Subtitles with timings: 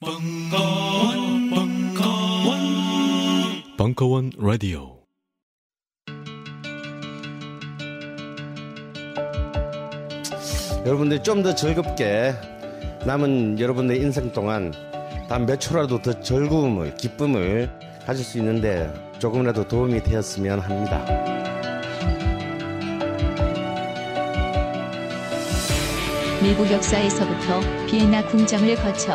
[0.00, 2.60] 벙커원, 벙커원,
[3.76, 4.98] 벙커원 라디오.
[10.86, 12.32] 여러분들이 좀더 즐겁게
[13.04, 14.72] 남은 여러분의 인생 동안
[15.28, 17.70] 단 몇 초라도 더 즐거움을 기쁨을
[18.06, 21.04] 가질 수 있는데 조금이라도 도움이 되었으면 합니다.
[26.42, 29.14] 미국 역사에서부터 비엔나 궁정을 거쳐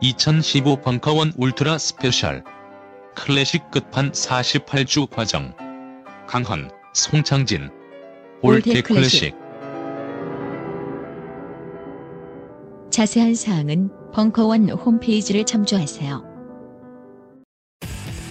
[0.00, 2.44] (2015) 벙커원 ultra special.
[3.16, 5.52] 클래식 끝판 48주 과정.
[6.28, 7.70] 강헌, 송창진.
[8.42, 9.34] old 클래식.
[12.90, 16.24] 자세한 사항은 벙커원 홈페이지를 참조하세요.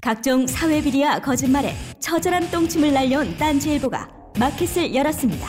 [0.02, 4.08] 각종 사회 비리와 거짓말에 처절한 똥침을 날려온 딴지일보가
[4.40, 5.48] 마켓을 열었습니다.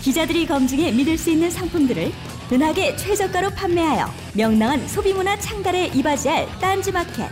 [0.00, 2.10] 기자들이 검증해 믿을 수 있는 상품들을
[2.50, 7.30] 은하계 최저가로 판매하여 명랑한 소비문화 창달에 이바지할 딴지마켓.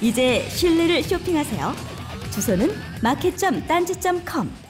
[0.00, 1.74] 이제 신뢰를 쇼핑하세요.
[2.32, 4.66] 주소는 마켓.딴지.com.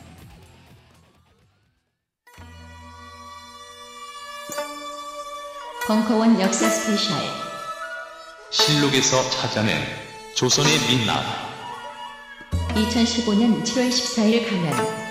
[5.86, 7.16] 벙커원 역사 special
[8.50, 9.78] 실록에서 찾아낸
[10.34, 11.24] 조선의 민낯
[12.74, 15.05] 2015년 7월 14일 강연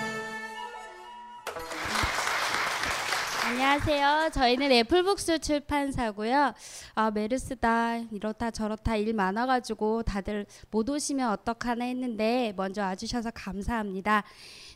[3.67, 4.29] 안녕하세요.
[4.31, 6.53] 저희는 애플북스 출판사고요.
[6.93, 14.23] 아, 메르스다 이렇다 저렇다 일 많아가지고 다들 못 오시면 어떡하나 했는데 먼저 와주셔서 감사합니다.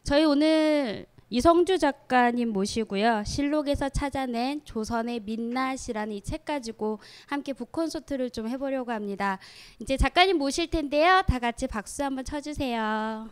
[0.04, 3.22] 저희 오늘 이성주 작가님 모시고요.
[3.28, 9.38] 실록에서 찾아낸 조선의 민낯이라는 이 책 가지고 함께 북콘서트를 좀 해보려고 합니다.
[9.78, 11.22] 이제 작가님 모실 텐데요.
[11.28, 13.30] 다 같이 박수 한번 쳐주세요.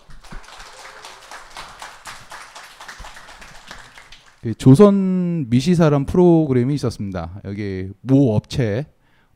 [4.47, 7.41] 그 조선 미시사란 프로그램이 있었습니다.
[7.44, 8.85] 여기 모 업체,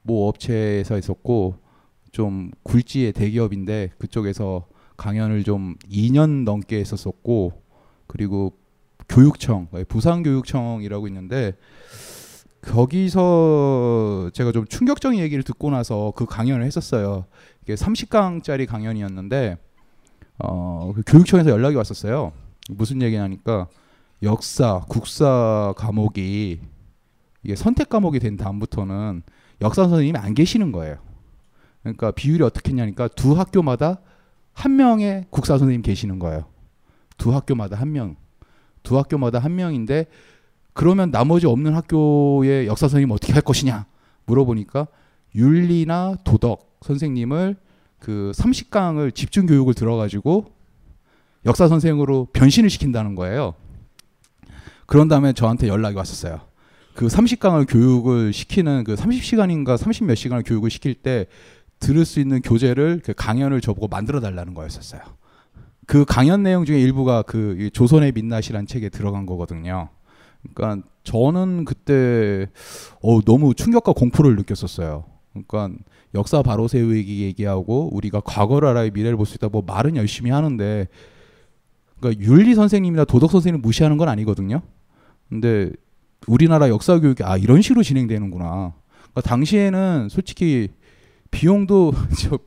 [0.04, 1.56] 모 업체에서 있었고
[2.14, 7.52] 좀 굴지의 대기업인데 그쪽에서 강연을 좀 2년 넘게 했었었고
[8.08, 8.54] 그리고
[9.10, 11.58] 교육청, 부산교육청이라고 있는데
[12.62, 17.26] 거기서 제가 좀 충격적인 얘기를 듣고 나서 그 강연을 했었어요.
[17.64, 19.58] 이게 30강짜리 강연이었는데
[20.38, 22.32] 어, 그 교육청에서 연락이 왔었어요.
[22.70, 23.68] 무슨 얘기냐니까
[24.24, 26.60] 역사, 국사 과목이
[27.44, 29.24] 이게 선택 과목이 된 다음부터는
[29.62, 30.98] 역사 선생님이 안 계시는 거예요.
[31.82, 34.00] 그러니까 비율이 어떻게 했냐니까 두 학교마다
[34.54, 36.46] 한 명의 국사 선생님 계시는 거예요.
[37.18, 38.16] 두 학교마다 한 명.
[38.84, 40.06] 두 학교마다 한 명인데
[40.74, 43.86] 그러면 나머지 없는 학교의 역사 선생님 어떻게 할 것이냐
[44.26, 44.88] 물어보니까
[45.36, 47.56] 윤리나 도덕 선생님을
[48.00, 50.46] 그 30강을 집중 교육을 들어 가지고
[51.46, 53.56] 역사 선생으로 변신을 시킨다는 거예요.
[54.92, 56.42] 그런 다음에 저한테 연락이 왔었어요.
[56.96, 61.28] 그 30강을 교육을 시키는 그 30시간인가 30 몇 시간을 교육을 시킬 때
[61.80, 65.00] 들을 수 있는 교재를 그 강연을 저보고 만들어 달라는 거였었어요.
[65.88, 69.88] 그 강연 내용 중에 일부가 그 조선의 민낯이라는 책에 들어간 거거든요.
[70.54, 72.48] 그러니까 저는 그때
[73.02, 75.06] 어 너무 충격과 공포를 느꼈었어요.
[75.32, 75.70] 그러니까
[76.16, 79.48] 역사 바로 세우기 얘기하고 우리가 과거를 알아야 미래를 볼 수 있다.
[79.48, 80.90] 뭐 말은 열심히 하는데
[82.02, 84.62] 그러니까 윤리 선생님이나 도덕 선생님 무시하는 건 아니거든요.
[85.32, 85.72] 근데
[86.28, 88.74] 우리나라 역사 교육이 아 이런 식으로 진행되는구나.
[88.94, 90.68] 그러니까 당시에는 솔직히
[91.32, 92.38] 비용도 저,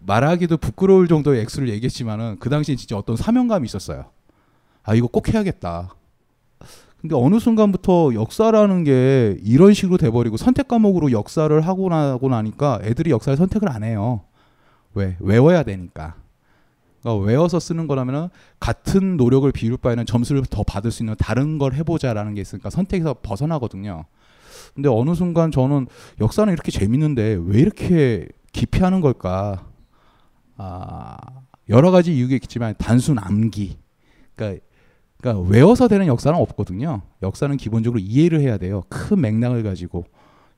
[0.00, 4.06] 말하기도 부끄러울 정도의 액수를 얘기했지만은 그 당시에 진짜 어떤 사명감이 있었어요.
[4.82, 5.94] 아 이거 꼭 해야겠다.
[7.02, 13.10] 근데 어느 순간부터 역사라는 게 이런 식으로 돼버리고 선택 과목으로 역사를 하고 나고 나니까 애들이
[13.10, 14.22] 역사를 선택을 안 해요.
[14.94, 15.16] 왜?
[15.20, 16.16] 외워야 되니까.
[17.00, 21.74] 그러니까 외워서 쓰는 거라면 같은 노력을 비울 바에는 점수를 더 받을 수 있는 다른 걸
[21.74, 24.04] 해보자라는 게 있으니까 선택에서 벗어나거든요.
[24.74, 25.86] 근데 어느 순간 저는
[26.20, 29.66] 역사는 이렇게 재밌는데 왜 이렇게 기피하는 걸까?
[30.56, 31.16] 아,
[31.68, 33.78] 여러 가지 이유가 있겠지만 단순 암기.
[34.34, 34.64] 그러니까,
[35.18, 37.02] 그러니까 외워서 되는 역사는 없거든요.
[37.22, 38.82] 역사는 기본적으로 이해를 해야 돼요.
[38.88, 40.04] 큰 맥락을 가지고.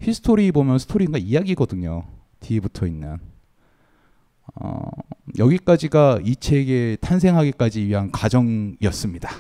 [0.01, 2.05] history 보면 스토리가 이야기거든요.
[2.41, 3.19] 뒤에 붙어 있는.
[4.57, 4.81] 어,
[5.39, 9.31] 여기까지가 이 책의 탄생하기까지 위한 과정이었습니다.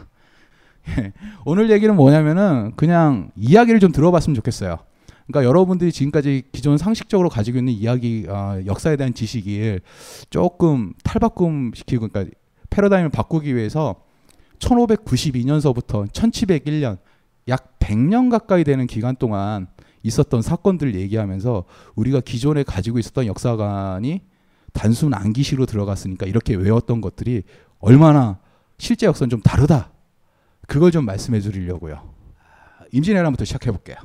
[1.44, 4.78] 오늘 얘기는 뭐냐면은 그냥 이야기를 좀 들어봤으면 좋겠어요.
[5.26, 9.80] 그러니까 여러분들이 지금까지 기존 상식적으로 가지고 있는 이야기 어, 역사에 대한 지식을
[10.30, 12.34] 조금 탈바꿈 시키고 그러니까
[12.70, 13.96] 패러다임을 바꾸기 위해서
[14.58, 16.98] 1592년서부터 1701년
[17.48, 19.66] 약 100년 가까이 되는 기간 동안
[20.02, 24.20] 있었던 사건들을 얘기하면서 우리가 기존에 가지고 있었던 역사관이
[24.72, 27.42] 단순 암기시로 들어갔으니까 이렇게 외웠던 것들이
[27.78, 28.38] 얼마나
[28.78, 29.90] 실제 역사는 좀 다르다.
[30.66, 32.10] 그걸 좀 말씀해 드리려고요.
[32.92, 33.96] 임진왜란부터 시작해 볼게요.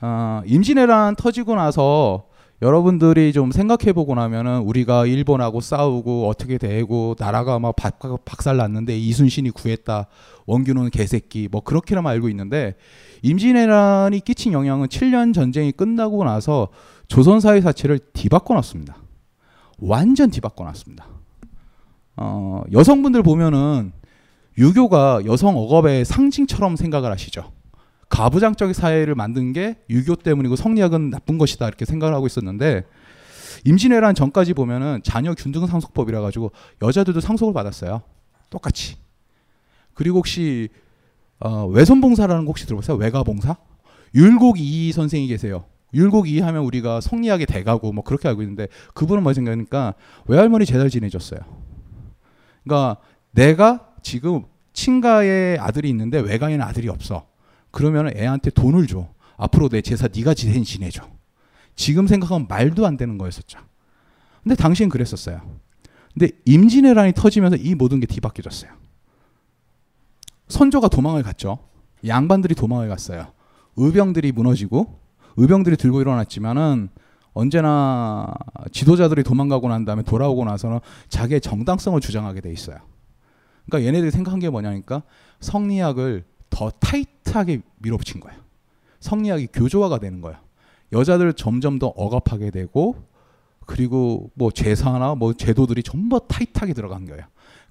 [0.00, 2.28] 어, 임진왜란 터지고 나서
[2.60, 8.98] 여러분들이 좀 생각해 보고 나면은 우리가 일본하고 싸우고 어떻게 되고 나라가 막 박, 박살 났는데
[8.98, 10.06] 이순신이 구했다.
[10.46, 12.74] 원균은 개새끼 뭐 그렇게만 알고 있는데
[13.22, 16.68] 임진왜란이 끼친 영향은 7년 전쟁이 끝나고 나서
[17.06, 18.96] 조선 사회 자체를 뒤바꿔 놨습니다.
[19.78, 21.06] 완전 뒤바꿔 놨습니다.
[22.16, 23.92] 어, 여성분들 보면은
[24.56, 27.52] 유교가 여성 억압의 상징처럼 생각을 하시죠.
[28.08, 32.84] 가부장적 사회를 만든 게 유교 때문이고 성리학은 나쁜 것이다 이렇게 생각을 하고 있었는데
[33.64, 36.52] 임진왜란 전까지 보면은 자녀 균등 상속법이라 가지고
[36.82, 38.02] 여자들도 상속을 받았어요.
[38.50, 38.96] 똑같이.
[39.94, 40.68] 그리고 혹시
[41.40, 42.96] 어, 외손봉사라는 거 혹시 들어봤어요?
[42.96, 43.56] 외가봉사?
[44.14, 45.64] 율곡 이 선생이 계세요.
[45.94, 49.94] 율곡 이 하면 우리가 성리학의 대가고 뭐 그렇게 알고 있는데 그분은 뭐 생각하니까
[50.26, 51.40] 외할머니 제달 지내줬어요.
[52.64, 53.00] 그러니까
[53.30, 57.26] 내가 지금 친가의 아들이 있는데 외가에는 아들이 없어.
[57.70, 59.08] 그러면 애한테 돈을 줘.
[59.36, 61.02] 앞으로 내 제사 네가 지내 지내줘.
[61.74, 63.58] 지금 생각하면 말도 안 되는 거였었죠.
[64.42, 65.40] 근데 당시엔 그랬었어요.
[66.12, 68.72] 근데 임진왜란이 터지면서 이 모든 게 뒤바뀌어졌어요.
[70.48, 71.58] 선조가 도망을 갔죠.
[72.06, 73.32] 양반들이 도망을 갔어요.
[73.76, 75.00] 의병들이 무너지고
[75.38, 76.88] 의병들이 들고 일어났지만은
[77.32, 78.34] 언제나
[78.72, 82.78] 지도자들이 도망가고 난 다음에 돌아오고 나서는 자기의 정당성을 주장하게 돼 있어요.
[83.66, 85.02] 그러니까 얘네들이 생각한 게 뭐냐니까
[85.40, 88.40] 성리학을 더 타이트하게 밀어붙인 거예요.
[88.98, 90.38] 성리학이 교조화가 되는 거예요.
[90.92, 92.96] 여자들 점점 더 억압하게 되고
[93.66, 97.22] 그리고 뭐 제사나 뭐 제도들이 전부 타이트하게 들어간 거예요.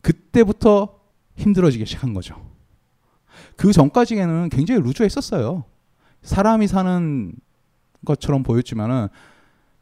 [0.01, 0.99] 그때부터
[1.35, 2.39] 힘들어지기 시작한 거죠.
[3.57, 5.65] 그 전까지는 굉장히 루즈했었어요.
[6.21, 7.33] 사람이 사는
[8.05, 9.07] 것처럼 보였지만은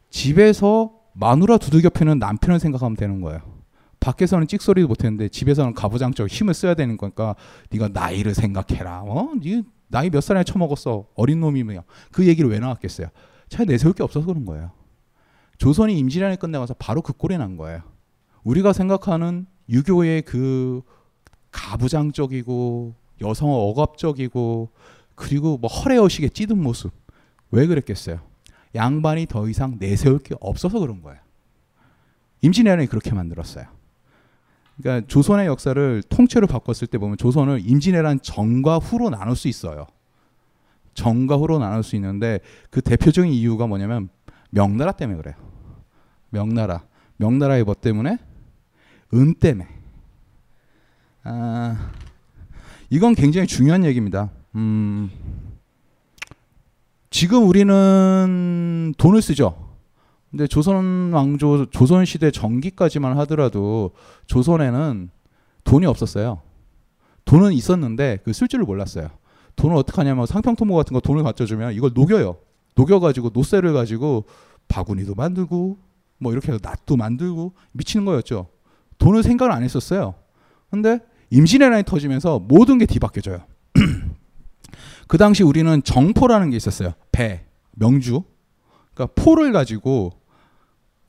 [0.09, 3.41] 집에서 마누라 두들겨 패는 남편을 생각하면 되는 거예요.
[3.99, 7.35] 밖에서는 찍소리도 못했는데 집에서는 가부장적 힘을 써야 되는 거니까
[7.71, 9.01] 네가 나이를 생각해라.
[9.03, 9.31] 어?
[9.41, 11.07] 네 나이 몇 살이나 처먹었어.
[11.15, 13.07] 어린 놈이며 그 얘기를 왜 나왔겠어요.
[13.49, 14.71] 잘 내세울 게 없어서 그런 거예요.
[15.57, 17.81] 조선이 임진왜란이 끝나가서 바로 그 꼴이 난 거예요.
[18.43, 20.81] 우리가 생각하는 유교의 그
[21.51, 24.69] 가부장적이고 여성 억압적이고
[25.15, 26.91] 그리고 뭐 허례허식에 찌든 모습
[27.51, 28.19] 왜 그랬겠어요?
[28.73, 31.19] 양반이 더 이상 내세울 게 없어서 그런 거예요.
[32.41, 33.65] 임진왜란이 그렇게 만들었어요.
[34.77, 39.87] 그러니까 조선의 역사를 통째로 바꿨을 때 보면 조선을 임진왜란 전과 후로 나눌 수 있어요.
[40.93, 42.39] 전과 후로 나눌 수 있는데
[42.69, 44.09] 그 대표적인 이유가 뭐냐면
[44.49, 45.35] 명나라 때문에 그래요.
[46.29, 46.83] 명나라.
[47.17, 48.17] 명나라의 뭐 때문에?
[49.13, 49.67] 은 때문에.
[51.23, 51.91] 아,
[52.89, 54.29] 이건 굉장히 중요한 얘기입니다.
[54.55, 55.09] 음,
[57.15, 59.55] 지금 우리는 돈을 쓰죠.
[60.31, 63.91] 근데 조선 왕조 조선 시대 전기까지만 하더라도
[64.27, 65.09] 조선에는
[65.63, 66.41] 돈이 없었어요.
[67.23, 69.07] 돈은 있었는데 그 쓸 줄을 몰랐어요.
[69.55, 72.35] 돈을 어떻게 하냐면 상평토모 같은 거 돈을 갖다 주면 이걸 녹여요.
[72.75, 74.25] 녹여 가지고 노쇠를 가지고
[74.67, 75.77] 바구니도 만들고
[76.17, 78.49] 뭐 이렇게 해서 낫도 만들고 미치는 거였죠.
[78.97, 80.15] 돈을 생각을 안 했었어요.
[80.69, 83.39] 근데 임진왜란이 터지면서 모든 게 뒤바뀌어져요.
[85.07, 86.93] 그 당시 우리는 정포라는 게 있었어요.
[87.15, 88.23] 배, 명주.
[88.93, 90.11] 그러니까 포를 가지고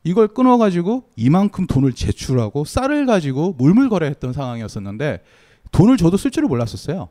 [0.04, 5.24] 이걸 끊어가지고 이만큼 돈을 제출하고 쌀을 가지고 물물거래했던 상황이었었는데
[5.72, 7.08] 돈을 줘도 쓸 줄을 몰랐었어요.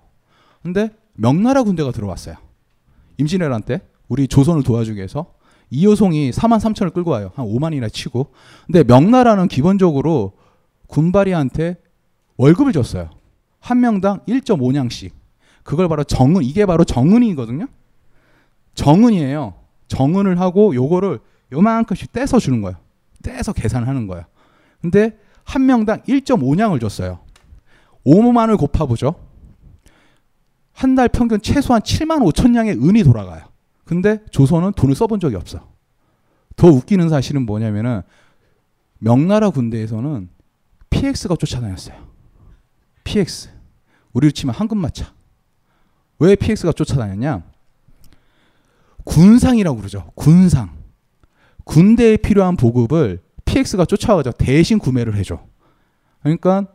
[0.64, 2.36] 근데 명나라 군대가 들어왔어요.
[3.18, 5.34] 임진왜란 때 우리 조선을 도와주기 위해서
[5.72, 7.32] 이효송이 4만 3천을 끌고 와요.
[7.36, 8.32] 한 5만이나 치고.
[8.66, 10.38] 근데 명나라는 기본적으로
[10.88, 11.82] 군바리한테
[12.38, 13.10] 월급을 줬어요.
[13.60, 15.12] 한 명당 1.5냥씩.
[15.64, 17.68] 그걸 바로 정은 이게 바로 정은이거든요.
[18.76, 19.54] 정은이에요.
[19.88, 21.20] 정은을 하고 요거를
[21.52, 22.78] 요만큼씩 떼서 주는 거예요.
[23.24, 24.26] 떼서 계산하는 거예요.
[24.82, 27.20] 근데 한 명당 1.5냥을 줬어요.
[28.06, 29.16] 5만을 곱하보죠.
[30.74, 33.46] 한 달 평균 최소한 7만 5천 냥의 은이 돌아가요.
[33.86, 35.68] 근데 조선은 돈을 써본 적이 없어.
[36.56, 38.02] 더 웃기는 사실은 뭐냐면은
[39.00, 40.30] 명나라 군대에서는
[40.90, 41.96] PX가 쫓아다녔어요.
[43.04, 43.50] PX.
[44.14, 45.14] 우리로 치면 황금마차.
[46.20, 47.44] 왜 PX가 쫓아다녔냐?
[49.06, 50.12] 군상이라고 그러죠.
[50.16, 50.70] 군상.
[51.64, 55.40] 군대에 필요한 보급을 PX가 쫓아가서 대신 구매를 해줘.
[56.22, 56.68] 그러니까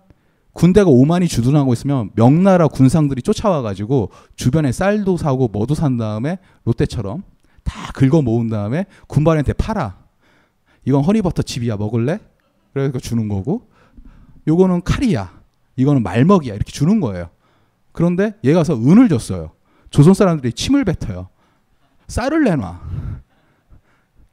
[0.52, 7.22] 군대가 오만이 주둔하고 있으면 명나라 군상들이 쫓아와가지고 주변에 쌀도 사고 뭐도 산 다음에 롯데처럼
[7.62, 9.98] 다 긁어 모은 다음에 군발한테 팔아.
[10.86, 12.18] 이건 허니버터 칩이야 먹을래?
[12.72, 13.68] 그래서 주는 거고
[14.48, 15.40] 요거는 칼이야.
[15.76, 16.54] 이거는 말먹이야.
[16.54, 17.30] 이렇게 주는 거예요.
[17.92, 19.52] 그런데 얘 가 서 은을 줬어요.
[19.90, 21.28] 조선 사람들이 침을 뱉어요.
[22.10, 22.80] 쌀을 내놔.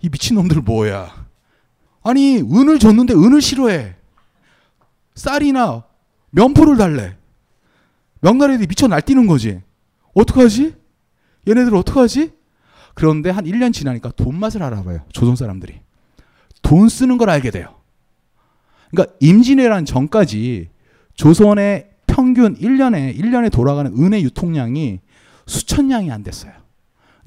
[0.01, 1.27] 이 미친놈들 뭐야.
[2.03, 3.96] 아니 은을 줬는데 은을 싫어해.
[5.13, 5.84] 쌀이나
[6.31, 7.15] 면포를 달래.
[8.22, 9.62] 명나라 애들이 미쳐 날뛰는 거지.
[10.15, 10.75] 어떡하지?
[11.48, 12.34] 얘네들 어떡하지?
[12.96, 15.05] 그런데 한 1년 지나니까 돈 맛을 알아봐요.
[15.13, 15.79] 조선 사람들이.
[16.63, 17.75] 돈 쓰는 걸 알게 돼요.
[18.89, 20.69] 그러니까 임진왜란 전까지
[21.13, 25.00] 조선의 평균 1년에 1년에 돌아가는 은의 유통량이
[25.46, 26.56] 수천 량이 안 됐어요.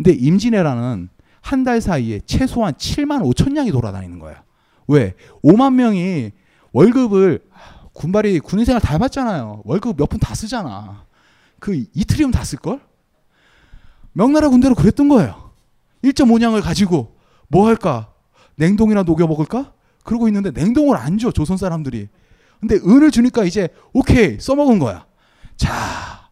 [0.03, 1.09] 근데 임진왜란은
[1.43, 4.39] 한 달 사이에 최소한 7만 5천 량이 돌아다니는 거예요.
[4.89, 5.15] 왜?
[5.45, 6.33] 5만 명이
[6.73, 7.41] 월급을
[7.93, 9.63] 군발이 군인 생활 다 해봤잖아요.
[9.65, 11.05] 월급 몇 푼 다 쓰잖아.
[11.59, 12.81] 그 이틀이면 다 쓸걸?
[14.13, 15.51] 명나라 군대로 그랬던 거예요.
[16.03, 17.17] 1.5냥을 가지고
[17.49, 18.13] 뭐 할까?
[18.57, 19.73] 냉동이나 녹여 먹을까?
[20.05, 22.09] 그러고 있는데 냉동을 안 줘, 조선 사람들이.
[22.59, 25.07] 근데 은을 주니까 이제 오케이, 써먹은 거야.
[25.57, 26.29] 자,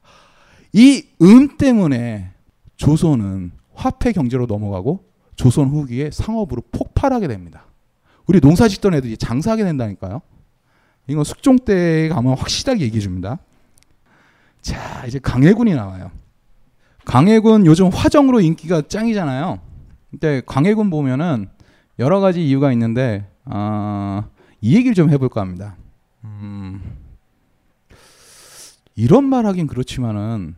[0.73, 2.31] 이 은 때문에
[2.77, 5.05] 조선은 화폐 경제로 넘어가고
[5.37, 7.65] 조선 후기에 상업으로 폭발하게 됩니다.
[8.27, 10.21] 우리 농사 짓던 애들이 장사하게 된다니까요.
[11.07, 13.39] 이건 숙종 때 가면 확실하게 얘기해 줍니다.
[14.61, 16.11] 자, 이제 강해군이 나와요.
[17.05, 19.61] 강해군 요즘 화정으로 인기가 짱이잖아요.
[20.11, 21.49] 근데 강해군 보면은
[22.01, 24.25] 여러 가지 이유가 있는데 어,
[24.61, 25.77] 이 얘기를 좀 해볼까 합니다.
[26.25, 26.83] 음,
[28.97, 30.57] 이런 말 하긴 그렇지만은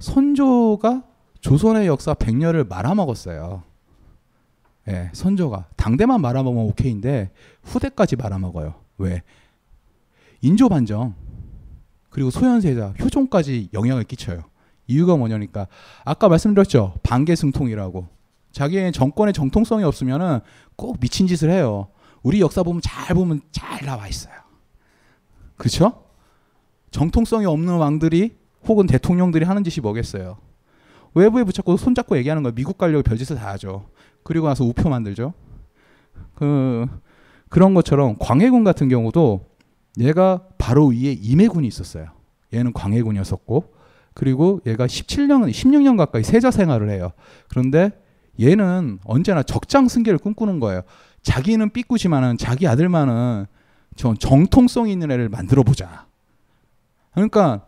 [0.00, 1.04] 선조가
[1.42, 3.62] 조선의 역사 100년을 말아먹었어요.
[4.88, 7.30] 예, 선조가 당대만 말아먹으면 오케이인데
[7.62, 8.74] 후대까지 말아먹어요.
[8.98, 9.22] 왜?
[10.40, 11.14] 인조 반정
[12.10, 14.42] 그리고 소현세자 효종까지 영향을 끼쳐요.
[14.86, 15.68] 이유가 뭐냐니까
[16.04, 18.08] 아까 말씀드렸죠 반개승통이라고
[18.52, 20.40] 자기의 정권의 정통성이 없으면은
[20.76, 21.88] 꼭 미친 짓을 해요.
[22.22, 24.34] 우리 역사 보면 잘 보면 잘 나와 있어요.
[25.56, 26.04] 그렇죠?
[26.90, 30.38] 정통성이 없는 왕들이 혹은 대통령들이 하는 짓이 뭐겠어요?
[31.14, 32.54] 외부에 붙잡고 손잡고 얘기하는 거예요.
[32.54, 33.88] 미국 가려고 별짓을 다 하죠.
[34.22, 35.34] 그리고 나서 우표 만들죠.
[36.34, 36.86] 그
[37.48, 39.46] 그런 것처럼 광해군 같은 경우도
[39.98, 42.06] 얘가 바로 위에 임해군이 있었어요.
[42.54, 43.74] 얘는 광해군이었었고
[44.14, 47.12] 그리고 얘가 17년 16년 가까이 세자 생활을 해요.
[47.48, 47.90] 그런데
[48.40, 50.82] 얘는 언제나 적장 승계를 꿈꾸는 거예요.
[51.22, 53.46] 자기는 삐꾸지만은 자기 아들만은
[53.96, 56.06] 저 정통성 있는 애를 만들어 보자.
[57.12, 57.66] 그러니까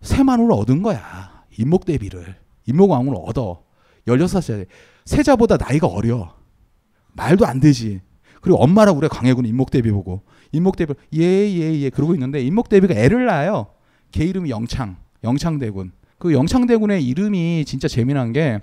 [0.00, 1.33] 세만으로 얻은 거야.
[1.58, 2.36] 임목 대비를.
[2.66, 3.62] 임목왕후를 얻어.
[4.06, 4.66] 16살
[5.04, 6.34] 세자보다 나이가 어려.
[7.12, 8.00] 말도 안 되지.
[8.40, 12.94] 그리고 엄마랑 우리 광해군 임목 대비 보고 임목 대비 예예예 예, 그러고 있는데 임목 대비가
[12.94, 13.68] 애를 낳아요.
[14.12, 14.96] 걔 이름이 영창.
[15.22, 15.92] 영창대군.
[16.18, 18.60] 그 영창대군의 이름이 진짜 재미난 게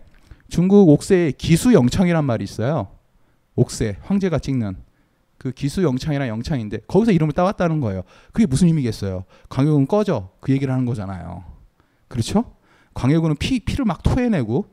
[0.49, 2.89] 중국 옥세에 기수 영창이란 말이 있어요.
[3.55, 4.75] 옥세 황제가 찍는
[5.37, 8.03] 그 기수 영창이란 영창인데 거기서 이름을 따왔다는 거예요.
[8.31, 9.25] 그게 무슨 의미겠어요?
[9.49, 11.43] 광해군 꺼져 그 얘기를 하는 거잖아요.
[12.07, 12.45] 그렇죠?
[12.93, 14.65] 광해군은 피 피를 막 토해내고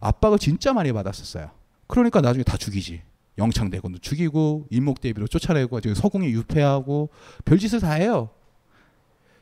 [0.00, 1.50] 압박을 진짜 많이 받았었어요.
[1.86, 3.02] 그러니까 나중에 다 죽이지.
[3.38, 7.10] 영창대군도 죽이고 임목대비로 쫓아내고 지금 서궁에 유폐하고
[7.44, 8.30] 별짓을 다 해요.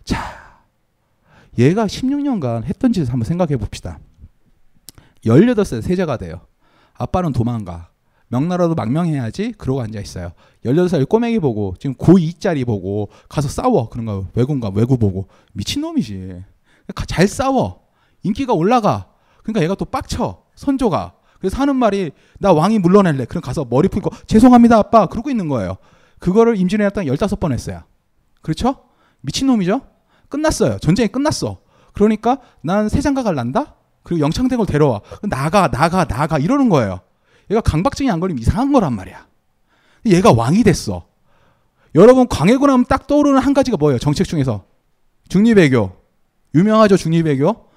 [0.04, 0.16] 자,
[1.58, 3.98] 얘가 16년간 했던 짓을 한번 생각해 봅시다.
[5.24, 6.40] 18살 세자가 돼요.
[6.94, 7.90] 아빠는 도망가.
[8.28, 9.52] 명나라도 망명해야지.
[9.58, 10.32] 그러고 앉아 있어요.
[10.64, 13.88] 18살 꼬맹이 보고 지금 고2짜리 보고 가서 싸워.
[13.88, 16.44] 그런 거 외군가 외구 보고 미친놈이지.
[17.06, 17.87] 잘 싸워.
[18.22, 19.08] 인기가 올라가.
[19.42, 20.42] 그러니까 얘가 또 빡쳐.
[20.54, 21.12] 선조가.
[21.38, 23.26] 그래서 하는 말이 나 왕이 물러낼래.
[23.26, 25.06] 그럼 가서 머리 풀고 죄송합니다 아빠.
[25.06, 25.76] 그러고 있는 거예요.
[26.18, 27.82] 그거를 임진왜란 때 15번 했어요.
[28.42, 28.76] 그렇죠?
[29.20, 29.80] 미친놈이죠?
[30.28, 30.78] 끝났어요.
[30.78, 31.58] 전쟁이 끝났어.
[31.92, 33.74] 그러니까 난 세장가갈 난다?
[34.02, 35.00] 그리고 영창대걸 데려와.
[35.22, 36.38] 나가, 나가, 나가.
[36.38, 37.00] 이러는 거예요.
[37.50, 39.26] 얘가 강박증이 안 걸리면 이상한 거란 말이야.
[40.06, 41.06] 얘가 왕이 됐어.
[41.94, 43.98] 여러분, 광해군 하면 딱 떠오르는 한 가지가 뭐예요?
[43.98, 44.64] 정책 중에서.
[45.28, 45.92] 중리배교.
[46.54, 47.67] 유명하죠, 중리배교?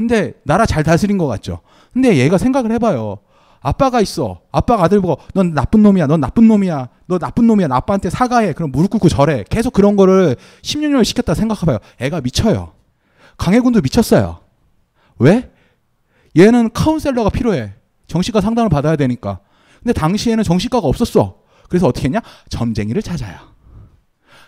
[0.00, 1.60] 근데 나라 잘 다스린 것 같죠?
[1.92, 3.18] 근데 얘가 생각을 해봐요.
[3.60, 4.40] 아빠가 있어.
[4.50, 6.06] 아빠가 아들 보고 넌 나쁜 놈이야.
[6.06, 6.88] 넌 나쁜 놈이야.
[7.06, 7.68] 너 나쁜 놈이야.
[7.68, 8.54] 나 아빠한테 사과해.
[8.54, 9.44] 그럼 무릎 꿇고 절해.
[9.50, 11.80] 계속 그런 거를 10년을 시켰다 생각해봐요.
[12.00, 12.72] 애가 미쳐요.
[13.36, 14.40] 강해군도 미쳤어요.
[15.18, 15.50] 왜?
[16.38, 17.74] 얘는 카운셀러가 필요해.
[18.06, 19.40] 정신과 상담을 받아야 되니까.
[19.82, 21.40] 근데 당시에는 정신과가 없었어.
[21.68, 22.20] 그래서 어떻게 했냐?
[22.48, 23.36] 점쟁이를 찾아요.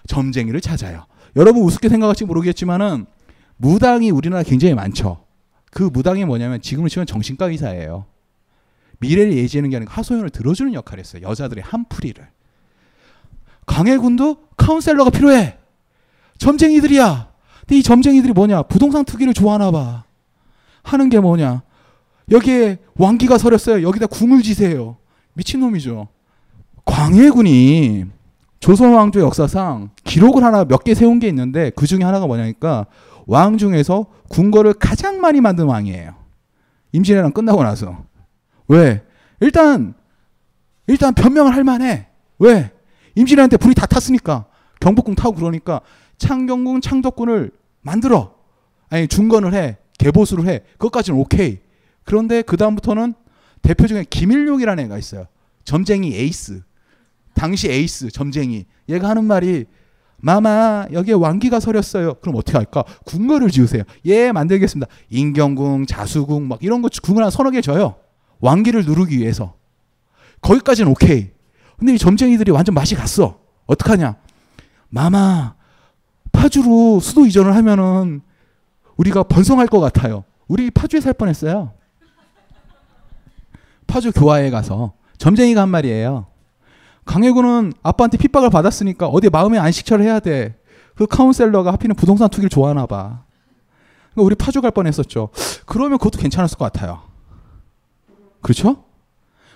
[0.06, 1.04] 점쟁이를 찾아요.
[1.36, 3.04] 여러분 우습게 생각할지 모르겠지만은
[3.58, 5.26] 무당이 우리나라 굉장히 많죠.
[5.72, 8.04] 그 무당이 뭐냐면 지금으로 치면 정신과 의사예요.
[9.00, 11.22] 미래를 예지하는 게 아니라 하소연을 들어주는 역할을 했어요.
[11.22, 12.28] 여자들의 한풀이를.
[13.66, 15.56] 강해군도 카운셀러가 필요해.
[16.38, 17.28] 점쟁이들이야.
[17.60, 18.62] 근데 이 점쟁이들이 뭐냐?
[18.64, 20.04] 부동산 투기를 좋아하나 봐.
[20.82, 21.62] 하는 게 뭐냐?
[22.30, 23.86] 여기에 왕기가 서렸어요.
[23.86, 24.96] 여기다 궁을 지세요.
[25.34, 26.08] 미친놈이죠.
[26.84, 28.04] 광해군이
[28.60, 32.86] 조선 왕조 역사상 기록을 하나 몇 개 세운 게 있는데 그 중에 하나가 뭐냐니까
[33.26, 36.14] 왕 중에서 궁궐을 가장 많이 만든 왕이에요.
[36.92, 38.04] 임진왜란 끝나고 나서.
[38.68, 39.02] 왜?
[39.40, 39.94] 일단
[40.86, 42.08] 일단 변명을 할 만해.
[42.38, 42.70] 왜?
[43.14, 44.46] 임진왜란 때 불이 다 탔으니까
[44.80, 45.80] 경복궁 타고 그러니까
[46.18, 47.50] 창경궁 창덕궁을
[47.80, 48.34] 만들어.
[48.88, 49.78] 아니 중건을 해.
[49.98, 50.60] 개보수를 해.
[50.72, 51.58] 그것까지는 오케이.
[52.04, 53.14] 그런데 그 다음부터는
[53.62, 55.26] 대표 중에 김일용이라는 애가 있어요.
[55.64, 56.62] 점쟁이 에이스.
[57.34, 58.66] 당시 에이스 점쟁이.
[58.88, 59.66] 얘가 하는 말이
[60.22, 62.14] 마마 여기에 왕기가 서렸어요.
[62.14, 62.84] 그럼 어떻게 할까?
[63.04, 63.82] 궁궐을 지으세요.
[64.06, 64.90] 예 만들겠습니다.
[65.10, 67.96] 인경궁, 자수궁 막 이런 거 궁을 한 서너 개 지어요.
[68.40, 69.54] 왕기를 누르기 위해서.
[70.40, 71.30] 거기까지는 오케이.
[71.76, 73.40] 근데 이 점쟁이들이 완전 맛이 갔어.
[73.66, 74.16] 어떡하냐?
[74.90, 75.54] 마마
[76.30, 78.20] 파주로 수도 이전을 하면은
[78.96, 80.24] 우리가 번성할 것 같아요.
[80.46, 81.72] 우리 파주에 살 뻔했어요.
[83.88, 86.26] 파주 교화에 가서 점쟁이가 한 말이에요.
[87.04, 90.56] 강해군은 아빠한테 핍박을 받았으니까 어디 마음의 안식처를 해야 돼.
[90.94, 93.24] 그 카운셀러가 하필은 부동산 투기를 좋아하나 봐.
[94.12, 95.30] 그러니까 우리 파주 갈 뻔했었죠.
[95.66, 97.02] 그러면 그것도 괜찮았을 것 같아요.
[98.40, 98.84] 그렇죠?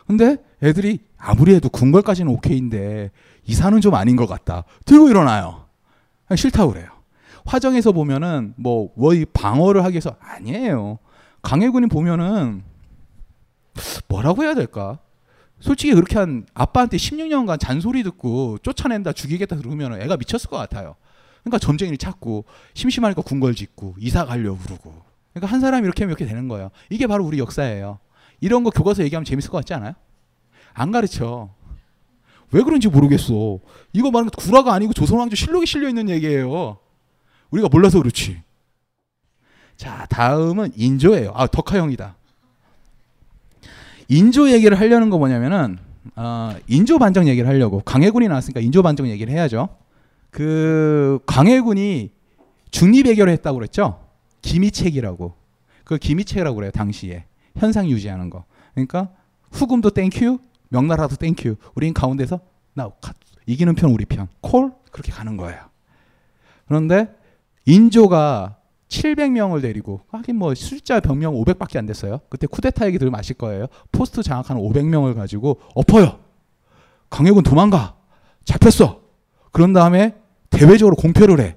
[0.06, 3.10] 근데 애들이 아무리 해도 궁궐까지는 오케이인데
[3.44, 4.64] 이사는 좀 아닌 것 같다.
[4.84, 5.66] 들고 일어나요.
[6.34, 6.88] 싫다고 그래요.
[7.44, 10.98] 화정에서 보면은 뭐뭐 방어를 하기 위해서 아니에요.
[11.42, 12.64] 강해군이 보면은
[14.08, 14.98] 뭐라고 해야 될까?
[15.60, 20.96] 솔직히 그렇게 한 아빠한테 16년간 잔소리 듣고 쫓아낸다 죽이겠다 그러면 애가 미쳤을 것 같아요.
[21.42, 24.94] 그러니까 점쟁이를 찾고 심심하니까 궁궐 짓고 이사 가려고 그러고.
[25.32, 26.70] 그러니까 한 사람이 이렇게 하면 이렇게 되는 거예요.
[26.90, 27.98] 이게 바로 우리 역사예요.
[28.40, 29.94] 이런 거 교과서 얘기하면 재밌을 것 같지 않아요?
[30.74, 31.50] 안 가르쳐.
[32.52, 33.58] 왜 그런지 모르겠어.
[33.92, 36.78] 이거 말하는 구라가 아니고 조선왕조 실록에 실려 있는 얘기예요.
[37.50, 38.42] 우리가 몰라서 그렇지.
[39.76, 41.32] 자, 다음은 인조예요.
[41.34, 42.16] 아, 덕화형이다.
[44.08, 45.78] 인조 얘기를 하려는 거 뭐냐면은
[46.14, 49.68] 어, 인조 반정 얘기를 하려고 강해군이 나왔으니까 인조 반정 얘기를 해야죠.
[50.30, 52.10] 그 강해군이
[52.70, 54.00] 중립 해결을 했다고 그랬죠.
[54.42, 55.34] 기미책이라고.
[55.84, 56.70] 그 기미책이라고 그래요.
[56.70, 57.24] 당시에
[57.56, 58.44] 현상 유지하는 거.
[58.74, 59.10] 그러니까
[59.52, 60.38] 후금도 thank you,
[60.68, 61.56] 명나라도 thank you.
[61.74, 62.40] 우린 가운데서
[62.74, 62.90] 나
[63.46, 64.28] 이기는 편 우리 편.
[64.40, 65.60] call 그렇게 가는 거예요.
[66.66, 67.14] 그런데
[67.64, 68.56] 인조가
[68.88, 72.20] 700명을 데리고 하긴 뭐 숫자 병명 500밖에 안 됐어요.
[72.28, 73.66] 그때 쿠데타 얘기 들으면 아실 거예요.
[73.92, 76.18] 포스트 장악하는 500명을 가지고 엎어요.
[77.10, 77.96] 광해군 도망가.
[78.44, 79.00] 잡혔어.
[79.52, 80.14] 그런 다음에
[80.50, 81.56] 대외적으로 공표를 해.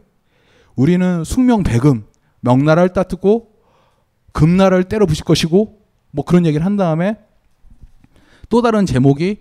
[0.76, 2.06] 우리는 숭명 배금
[2.39, 3.52] 명나라를 따뜨고
[4.32, 7.18] 금나라를 때려 부실 것이고 뭐 그런 얘기를 한 다음에
[8.50, 9.38] 또 다른 제목이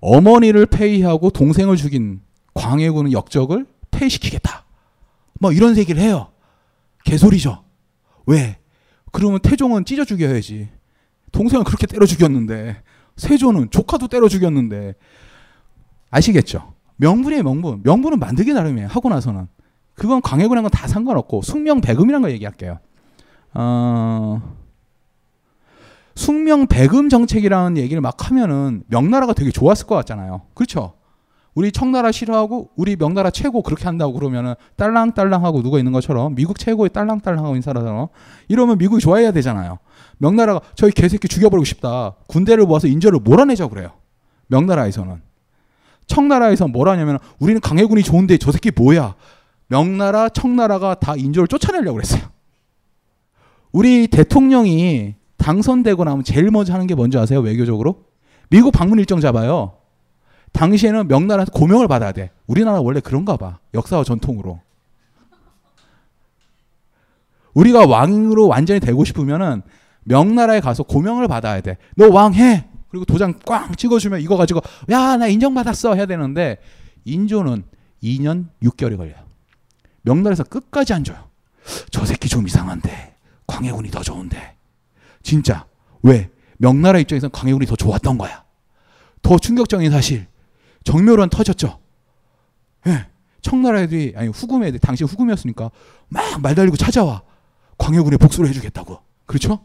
[0.00, 2.22] 어머니를 폐위하고 동생을 죽인
[2.54, 4.64] 광해군의 역적을 폐위시키겠다.
[5.40, 6.28] 뭐 이런 얘기를 해요.
[7.04, 7.64] 개소리죠.
[8.26, 8.58] 왜?
[9.12, 10.68] 그러면 태종은 찢어 죽여야지.
[11.32, 12.82] 동생을 그렇게 때려 죽였는데
[13.16, 14.94] 세조는 조카도 때려 죽였는데
[16.10, 16.74] 아시겠죠?
[16.96, 17.82] 명분이에요 명분.
[17.82, 18.88] 명분은 만들기 나름이에요.
[18.88, 19.48] 하고 나서는
[19.94, 22.78] 그건 광해군이란 건다 상관없고 숙명배금이란 거 얘기할게요.
[23.54, 24.56] 어...
[26.14, 30.42] 숙명배금 정책이라는 얘기를 막 하면은 명나라가 되게 좋았을 것 같잖아요.
[30.54, 30.94] 그렇죠?
[31.54, 36.90] 우리 청나라 싫어하고 우리 명나라 최고 그렇게 한다고 그러면은 딸랑딸랑하고 누가 있는 것처럼 미국 최고의
[36.90, 38.08] 딸랑딸랑하고 사람처럼
[38.48, 39.78] 이러면 미국이 좋아해야 되잖아요.
[40.18, 42.14] 명나라가 저희 개새끼 죽여버리고 싶다.
[42.28, 43.92] 군대를 모아서 인조를 몰아내자 그래요.
[44.46, 45.22] 명나라에서는.
[46.06, 49.14] 청나라에서 뭐라냐면 우리는 강해군이 좋은데 저 새끼 뭐야.
[49.68, 52.22] 명나라, 청나라가 다 인조를 쫓아내려고 그랬어요.
[53.72, 57.40] 우리 대통령이 당선되고 나면 제일 먼저 하는 게 뭔지 아세요?
[57.40, 58.04] 외교적으로?
[58.50, 59.79] 미국 방문 일정 잡아요.
[60.52, 62.30] 당시에는 명나라한테 고명을 받아야 돼.
[62.46, 63.58] 우리나라 원래 그런가 봐.
[63.74, 64.60] 역사와 전통으로.
[67.54, 69.62] 우리가 왕으로 완전히 되고 싶으면은
[70.04, 71.76] 명나라에 가서 고명을 받아야 돼.
[71.96, 72.66] 너 왕해.
[72.90, 74.60] 그리고 도장 꽝 찍어주면 이거 가지고
[74.90, 76.58] 야 나 인정받았어 해야 되는데
[77.04, 77.64] 인조는
[78.02, 79.16] 2년 6개월이 걸려요.
[80.02, 81.28] 명나라에서 끝까지 안 줘요.
[81.90, 84.56] 저 새끼 좀 이상한데 광해군이 더 좋은데
[85.22, 85.66] 진짜
[86.02, 88.44] 왜 명나라 입장에서 광해군이 더 좋았던 거야.
[89.22, 90.26] 더 충격적인 사실
[90.84, 91.78] 정묘론 터졌죠.
[92.86, 93.06] 예.
[93.42, 95.70] 청나라 애들이 아니 후금 애들 당시 후금이었으니까
[96.08, 97.22] 막 말 달리고 찾아와
[97.78, 98.98] 광해군의 복수를 해주겠다고.
[99.26, 99.60] 그렇죠?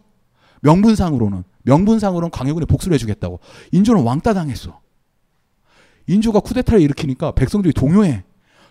[0.62, 3.39] 명분상으로는 명분상으로는 광해군에 복수를 해주겠다고.
[3.71, 4.80] 인조는 왕따 당했어.
[6.08, 8.23] 인조가 쿠데타를 일으키니까 백성들이 동요해.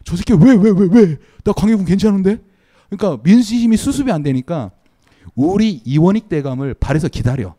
[0.05, 1.17] 저 새끼 왜 왜 왜 왜?
[1.45, 2.39] 나 광해군 괜찮은데?
[2.91, 4.71] 그러니까 민심이 수습이 안 되니까
[5.35, 7.55] 우리 이원익 대감을 발에서 기다려.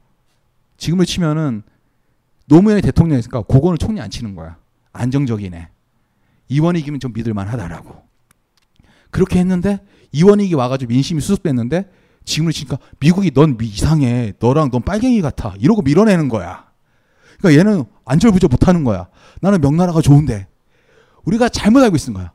[0.77, 1.63] 지금을 치면은
[2.47, 4.57] 노무현이 대통령이니까 고건을 총리 안 치는 거야.
[4.95, 5.69] 안정적이네.
[6.49, 8.03] 이원익이면 좀 믿을만 하다라고.
[9.11, 9.79] 그렇게 했는데
[10.11, 11.89] 이원익이 와가지고 민심이 수습됐는데
[12.25, 14.33] 지금을 치니까 미국이 넌 이상해.
[14.39, 15.53] 너랑 넌 빨갱이 같아.
[15.59, 16.65] 이러고 밀어내는 거야.
[17.39, 19.07] 그러니까 얘는 안절부절 못하는 거야.
[19.41, 20.47] 나는 명나라가 좋은데.
[21.23, 22.31] 우리가 잘못 알고 있는 거야.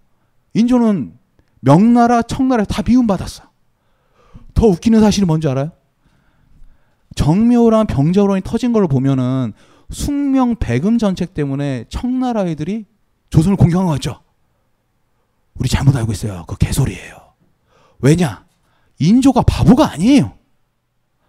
[0.54, 1.14] 인조는
[1.60, 3.44] 명나라, 청나라 다 미움받았어.
[4.54, 5.72] 더 웃기는 사실이 뭔지 알아요?
[7.14, 9.52] 정묘랑 병자호란이 터진 걸 보면은
[9.90, 12.86] 숙명 배금 전책 때문에 청나라 애들이
[13.30, 14.20] 조선을 공격한 거죠.
[15.54, 16.44] 우리 잘못 알고 있어요.
[16.46, 17.16] 그 개소리예요.
[18.00, 18.44] 왜냐?
[18.98, 20.32] 인조가 바보가 아니에요.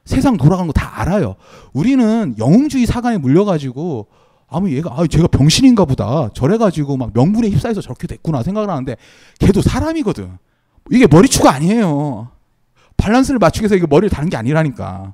[0.06, 1.36] 세상 돌아가는 거다 알아요.
[1.74, 4.08] 우리는 영웅주의 사관에 물려가지고
[4.48, 8.96] 아무 얘가 아 제가 병신인가 보다 저래가지고 막 명분에 휩싸여서 저렇게 됐구나 생각을 하는데
[9.40, 10.38] 걔도 사람이거든.
[10.92, 12.32] 이게 머리추가 아니에요.
[12.98, 15.14] 밸런스를 맞추기 위해서 이게 머리를 다는 게 아니라니까.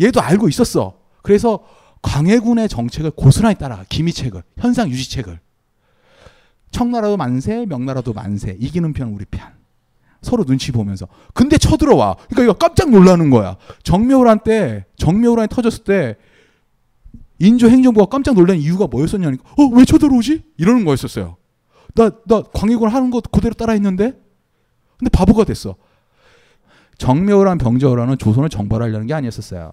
[0.00, 0.94] 얘도 알고 있었어.
[1.22, 1.60] 그래서
[2.02, 5.38] 광해군의 정책을 고스란히 따라 기미책을 현상 유지책을.
[6.70, 8.56] 청나라도 만세 명나라도 만세.
[8.58, 9.48] 이기는 편 우리 편.
[10.22, 11.08] 서로 눈치 보면서.
[11.34, 12.16] 근데 쳐들어와.
[12.28, 13.56] 그러니까 이거 깜짝 놀라는 거야.
[13.82, 16.16] 정묘호란 때 정묘호란이 터졌을 때
[17.38, 20.42] 인조 행정부가 깜짝 놀란 이유가 뭐였었냐니까 어 왜 쳐들어오지?
[20.58, 21.36] 이러는 거였었어요.
[21.94, 24.12] 나 나 광해군 하는 거 그대로 따라했는데?
[24.98, 25.74] 근데 바보가 됐어.
[26.98, 29.70] 정묘호란 병자호란은 조선을 정벌하려는 게 아니었었어요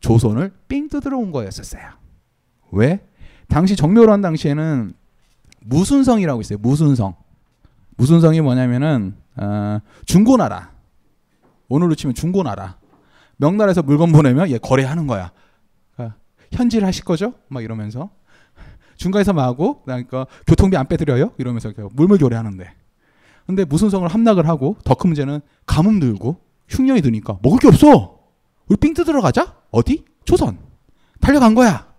[0.00, 1.82] 조선을 삥 뜯으러 온 거였었어요.
[2.72, 3.00] 왜?
[3.48, 4.92] 당시 정묘호란 당시에는
[5.62, 6.58] 무순성이라고 있어요.
[6.58, 7.14] 무순성.
[7.96, 10.72] 무순성이 뭐냐면은 어, 중고나라.
[11.68, 12.76] 오늘로 치면 중고나라.
[13.38, 15.32] 명나라에서 물건 보내면 얘 거래하는 거야.
[15.94, 16.16] 그러니까
[16.52, 17.34] 현질 하실 거죠?
[17.48, 18.10] 막 이러면서
[18.96, 21.32] 중간에서 마고 그러니까 교통비 안 빼드려요?
[21.38, 22.72] 이러면서 물물 교래하는데.
[23.46, 28.15] 근데 무순성을 함락을 하고 더 큰 문제는 가뭄 들고 흉년이 드니까 먹을 게 없어.
[28.96, 29.54] 우리 삥 뜯으러 가자.
[29.70, 30.04] 어디?
[30.24, 30.58] 조선.
[31.20, 31.92] 달려간 거야.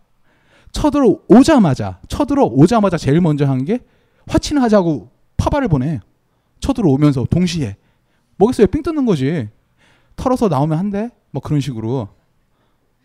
[0.71, 3.79] 쳐들어 오자마자 쳐들어 오자마자 제일 먼저 한 게
[4.27, 5.99] 화친하자고 파발을 보내.
[6.59, 7.77] 쳐들어 오면서 동시에
[8.37, 8.67] 뭐겠어요?
[8.67, 9.47] 삥 뜯는 거지.
[10.15, 11.09] 털어서 나오면 한대.
[11.31, 12.09] 뭐 그런 식으로.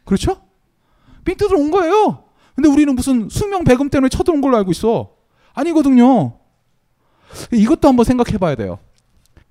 [0.05, 0.40] 그렇죠?
[1.24, 2.24] 삥 뜯으러 온 거예요.
[2.55, 5.11] 근데 우리는 무슨 수명 배금 때문에 쳐들어온 걸로 알고 있어.
[5.55, 6.38] 아니거든요.
[7.52, 8.78] 이것도 한번 생각해 봐야 돼요.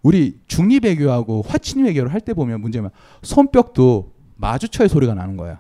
[0.04, 2.90] 우리 중립 외교하고 화친 외교를 할 때 보면 문제면
[3.22, 4.11] 손뼉도
[4.42, 5.60] 마주쳐야 소리가 나는 거예요.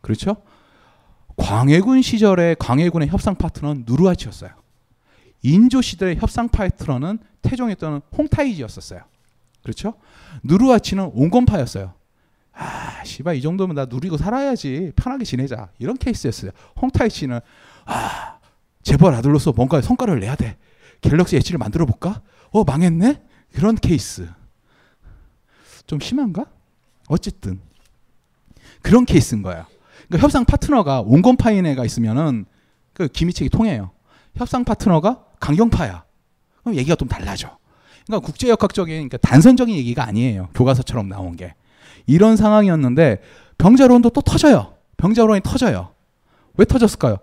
[0.00, 0.36] 그렇죠?
[1.36, 4.50] 광해군 시절에 광해군의 협상 파트너는 누르하치였어요.
[5.42, 9.00] 인조 시대의 협상 파트너는 태종했던 홍타이지였었어요.
[9.62, 9.94] 그렇죠?
[10.42, 11.94] 누르하치는 온건파였어요.
[12.52, 16.50] 아, 씨발 이 정도면 나 누리고 살아야지 편하게 지내자 이런 케이스였어요.
[16.80, 17.38] 홍타이치는
[17.86, 18.38] 아,
[18.82, 20.56] 재벌 아들로서 뭔가 성과를 내야 돼.
[21.00, 22.20] 갤럭시 엣지를 만들어 볼까?
[22.50, 23.22] 어 망했네.
[23.54, 24.28] 그런 케이스.
[25.86, 26.46] 좀 심한가?
[27.06, 27.60] 어쨌든
[28.82, 29.66] 그런 케이스인 거야.
[30.08, 32.46] 그러니까 협상 파트너가 온건파인 애가 있으면은
[32.94, 33.90] 그 기미책이 통해요.
[34.34, 36.04] 협상 파트너가 강경파야.
[36.62, 37.58] 그럼 얘기가 좀 달라져.
[38.06, 40.48] 그러니까 국제역학적인 그러니까 단선적인 얘기가 아니에요.
[40.54, 41.54] 교과서처럼 나온 게.
[42.06, 43.20] 이런 상황이었는데
[43.58, 44.74] 병자론도 또 터져요.
[44.96, 45.92] 병자론이 터져요.
[46.56, 47.18] 왜 터졌을까요?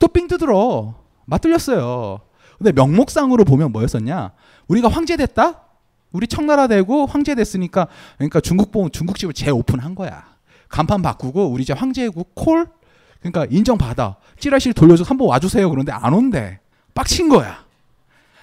[0.00, 0.94] 또 삥 뜯으러
[1.26, 2.20] 맞들렸어요.
[2.56, 4.32] 근데 명목상으로 보면 뭐였었냐?
[4.68, 5.62] 우리가 황제 됐다?
[6.10, 7.86] 우리 청나라 되고 황제 됐으니까
[8.16, 10.37] 그러니까 중국 봉 중국집을 재오픈한 거야.
[10.68, 12.66] 간판 바꾸고 우리 이제 황제국 콜
[13.20, 14.16] 그러니까 인정받아.
[14.38, 15.68] 찌라시를 돌려서 한번 와주세요.
[15.70, 16.60] 그런데 안 온대.
[16.94, 17.64] 빡친 거야.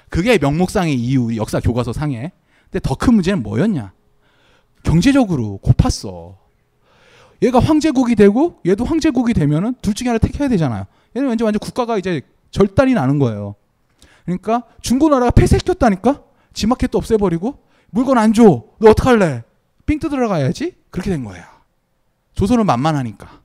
[0.10, 2.32] 그게 명목상의 이유, 역사 교과서 상에.
[2.72, 3.94] 근데 더 큰 문제는 뭐였냐?
[4.84, 6.36] 경제적으로 고팠어.
[7.42, 10.86] 얘가 황제국이 되고 얘도 황제국이 되면은 둘 중에 하나 택해야 되잖아요.
[11.16, 13.56] 얘는 왠지 완전 국가가 이제 절단이 나는 거예요.
[14.26, 16.24] 그러니까 중고나라가 폐쇄시켰다니까?
[16.54, 17.60] 지마켓도 없애버리고
[17.92, 18.64] 물건 안 줘.
[18.80, 19.44] 너 어떡할래?
[19.86, 20.76] 삥 뜯으러 가야지?
[20.90, 21.44] 그렇게 된 거예요.
[22.36, 23.41] 조선은 만만하니까.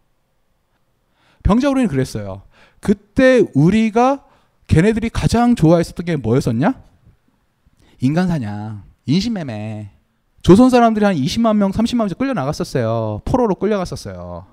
[1.42, 2.42] 병자호란이 그랬어요.
[2.80, 4.24] 그때 우리가
[4.66, 6.80] 걔네들이 가장 좋아했었던 게 뭐였었냐?
[8.00, 9.90] 인간 사냥, 인신매매.
[10.42, 13.22] 조선 사람들이 한 20만 명, 30만 명 끌려 나갔었어요.
[13.24, 14.46] 포로로 끌려갔었어요.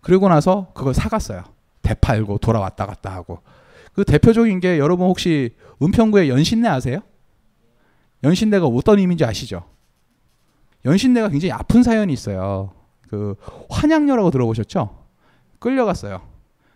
[0.00, 1.44] 그리고 나서 그걸 사갔어요.
[1.82, 3.40] 대팔고 돌아왔다 갔다 하고.
[3.92, 7.00] 그 대표적인 게 여러분 혹시 은평구의 연신내 아세요?
[8.22, 9.64] 연신내가 어떤 의미인지 아시죠?
[10.84, 12.75] 연신내가 굉장히 아픈 사연이 있어요.
[13.08, 13.34] 그
[13.70, 15.04] 환양녀라고 들어보셨죠?
[15.58, 16.22] 끌려갔어요.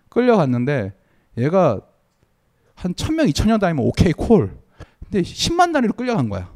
[0.09, 0.93] 끌려갔는데
[1.39, 1.81] 얘가
[2.75, 4.57] 한 천명 이천 명 다니면 오케이 콜.
[5.05, 6.51] 근데 10만 단위로 끌려간 거야.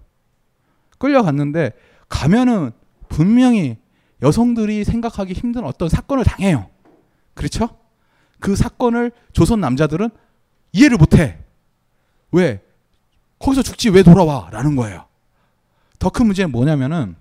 [0.99, 1.73] 끌려갔는데
[2.09, 2.71] 가면은
[3.09, 3.77] 분명히
[4.23, 6.71] 여성들이 생각하기 힘든 어떤 사건을 당해요.
[7.35, 7.77] 그렇죠?
[8.41, 10.09] 그 사건을 조선 남자들은
[10.73, 11.39] 이해를 못해.
[12.33, 12.63] 왜?
[13.39, 14.49] 거기서 죽지 왜 돌아와?
[14.51, 15.07] 라는 거예요.
[15.99, 17.17] 더 큰 문제는 뭐냐면은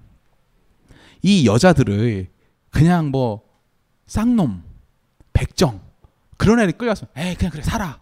[1.22, 2.28] 이 여자들을
[2.74, 3.48] 그냥 뭐
[4.08, 4.64] 쌍놈,
[5.32, 5.80] 백정
[6.38, 8.02] 그런 애들이 끌려서 에이 그냥 그래 살아.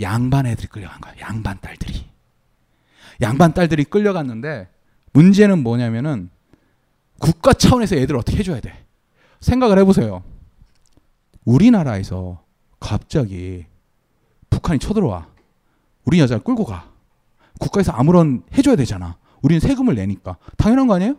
[0.00, 1.14] 양반 애들이 끌려간 거야.
[1.20, 2.06] 양반 딸들이.
[3.22, 4.68] 양반 딸들이 끌려갔는데
[5.12, 6.30] 문제는 뭐냐면은
[7.18, 8.84] 국가 차원에서 애들 어떻게 해줘야 돼?
[9.40, 10.22] 생각을 해보세요.
[11.44, 12.42] 우리나라에서
[12.80, 13.66] 갑자기
[14.48, 15.28] 북한이 쳐들어와.
[16.04, 16.90] 우리 여자를 끌고 가.
[17.58, 19.16] 국가에서 아무런 해줘야 되잖아.
[19.42, 20.38] 우리는 세금을 내니까.
[20.56, 21.16] 당연한 거 아니에요?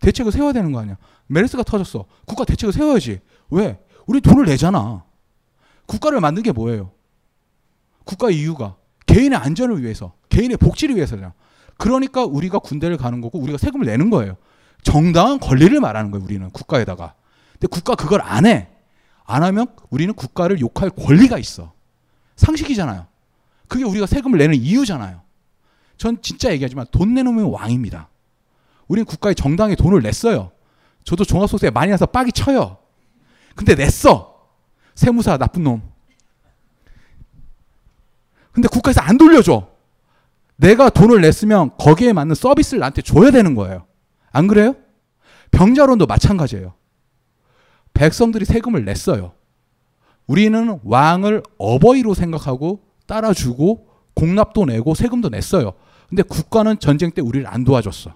[0.00, 0.96] 대책을 세워야 되는 거 아니야.
[1.26, 2.06] 메르스가 터졌어.
[2.24, 3.20] 국가 대책을 세워야지.
[3.50, 3.78] 왜?
[4.06, 5.04] 우리 돈을 내잖아.
[5.86, 6.92] 국가를 만든 게 뭐예요?
[8.04, 11.32] 국가의 이유가 개인의 안전을 위해서, 개인의 복지를 위해서잖아.
[11.76, 14.36] 그러니까 우리가 군대를 가는 거고 우리가 세금을 내는 거예요.
[14.82, 16.24] 정당한 권리를 말하는 거예요.
[16.24, 17.14] 우리는 국가에다가.
[17.52, 18.68] 근데 국가 그걸 안 해.
[19.24, 21.72] 안 하면 우리는 국가를 욕할 권리가 있어.
[22.36, 23.06] 상식이잖아요.
[23.68, 25.22] 그게 우리가 세금을 내는 이유잖아요.
[25.96, 28.08] 전 진짜 얘기하지만 돈 내놓으면 왕입니다.
[28.86, 30.52] 우리는 국가에 정당하게 돈을 냈어요.
[31.06, 32.78] 저도 종합소득세 많이 나서 빡이 쳐요.
[33.54, 34.48] 근데 냈어.
[34.94, 35.82] 세무사 나쁜 놈.
[38.52, 39.68] 근데 국가에서 안 돌려줘.
[40.56, 43.86] 내가 돈을 냈으면 거기에 맞는 서비스를 나한테 줘야 되는 거예요.
[44.32, 44.74] 안 그래요?
[45.52, 46.74] 병자론도 마찬가지예요.
[47.94, 49.32] 백성들이 세금을 냈어요.
[50.26, 55.72] 우리는 왕을 어버이로 생각하고 따라주고 공납도 내고 세금도 냈어요.
[56.08, 58.14] 근데 국가는 전쟁 때 우리를 안 도와줬어.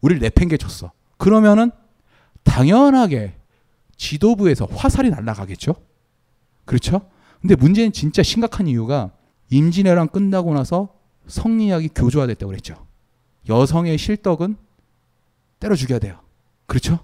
[0.00, 0.92] 우리를 내팽개쳤어.
[1.16, 1.72] 그러면은
[2.44, 3.34] 당연하게
[3.96, 5.74] 지도부에서 화살이 날아가겠죠?
[6.64, 7.08] 그렇죠?
[7.40, 9.10] 근데 문제는 진짜 심각한 이유가
[9.50, 10.94] 임진왜란 끝나고 나서
[11.26, 12.86] 성리학이 교조화됐다고 그랬죠.
[13.48, 14.56] 여성의 실덕은
[15.58, 16.20] 때려 죽여야 돼요.
[16.66, 17.00] 그렇죠?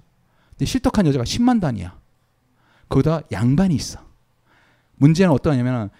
[0.50, 1.98] 근데 실덕한 여자가 10만 단위야.
[2.88, 4.00] 거기다 양반이 있어.
[4.96, 5.90] 문제는 어떠냐면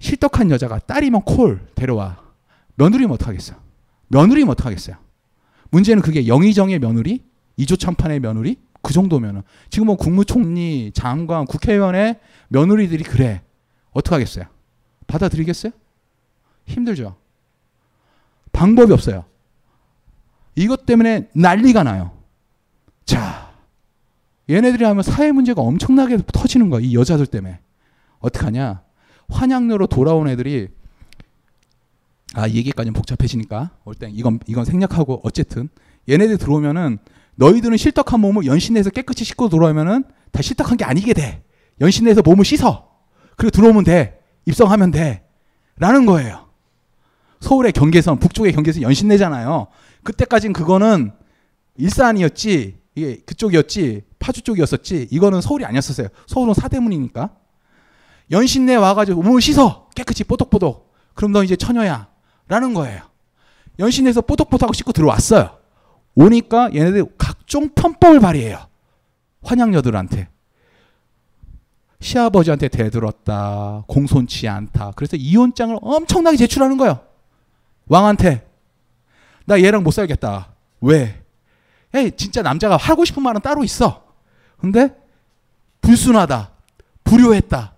[0.00, 2.22] 실덕한 여자가 딸이면 콜 데려와.
[2.74, 3.54] 며느리면 어떡하겠어?
[4.08, 4.96] 며느리면 어떡하겠어요?
[5.70, 7.24] 문제는 그게 영의정의 며느리,
[7.60, 12.18] 이조참판의 며느리 그 정도면은 지금 뭐 국무총리, 장관, 국회의원의
[12.48, 13.42] 며느리들이 그래
[13.92, 14.46] 어떡하겠어요?
[15.06, 15.72] 받아들이겠어요?
[16.66, 17.16] 힘들죠.
[18.52, 19.24] 방법이 없어요.
[20.54, 22.12] 이것 때문에 난리가 나요.
[23.04, 23.52] 자,
[24.48, 26.80] 얘네들이 하면 사회 문제가 엄청나게 터지는 거야.
[26.80, 27.60] 이 여자들 때문에.
[28.20, 28.82] 어떡하냐?
[29.28, 30.68] 환양료로 돌아온 애들이
[32.34, 35.68] 아, 이 얘기까지는 복잡해지니까 올땐 이건 이건 생략하고 어쨌든
[36.08, 36.98] 얘네들 들어오면은
[37.40, 41.42] 너희들은 실덕한 몸을 연신내에서 깨끗이 씻고 들어오면은 다 실덕한 게 아니게 돼.
[41.80, 42.90] 연신내에서 몸을 씻어.
[43.36, 44.20] 그리고 들어오면 돼.
[44.44, 45.26] 입성하면 돼.
[45.78, 46.50] 라는 거예요.
[47.40, 49.68] 서울의 경계선, 북쪽의 경계선 연신내잖아요.
[50.02, 51.12] 그때까진 그거는
[51.76, 56.08] 일산이었지, 이게 그쪽이었지, 파주 쪽이었었지, 이거는 서울이 아니었었어요.
[56.26, 57.30] 서울은 사대문이니까.
[58.30, 59.88] 연신내 와가지고 몸을 씻어!
[59.94, 60.92] 깨끗이 뽀독뽀독.
[61.14, 62.08] 그럼 너 이제 처녀야.
[62.48, 63.02] 라는 거예요.
[63.78, 65.59] 연신내에서 뽀독뽀독하고 씻고 들어왔어요.
[66.20, 68.66] 오니까 얘네들 각종 편법을 발휘해요.
[69.42, 70.28] 환양녀들한테.
[72.00, 73.84] 시아버지한테 대들었다.
[73.86, 74.92] 공손치 않다.
[74.96, 77.00] 그래서 이혼장을 엄청나게 제출하는 거예요.
[77.86, 78.46] 왕한테.
[79.46, 80.54] 나 얘랑 못 살겠다.
[80.82, 81.22] 왜?
[81.94, 84.04] 에이, 진짜 남자가 하고 싶은 말은 따로 있어.
[84.58, 84.94] 근데
[85.80, 86.50] 불순하다.
[87.04, 87.74] 불효했다.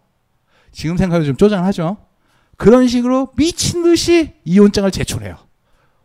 [0.73, 1.97] 지금 생각해도 좀 쪼잔하죠?
[2.57, 5.37] 그런 식으로 미친 듯이 이혼장을 제출해요.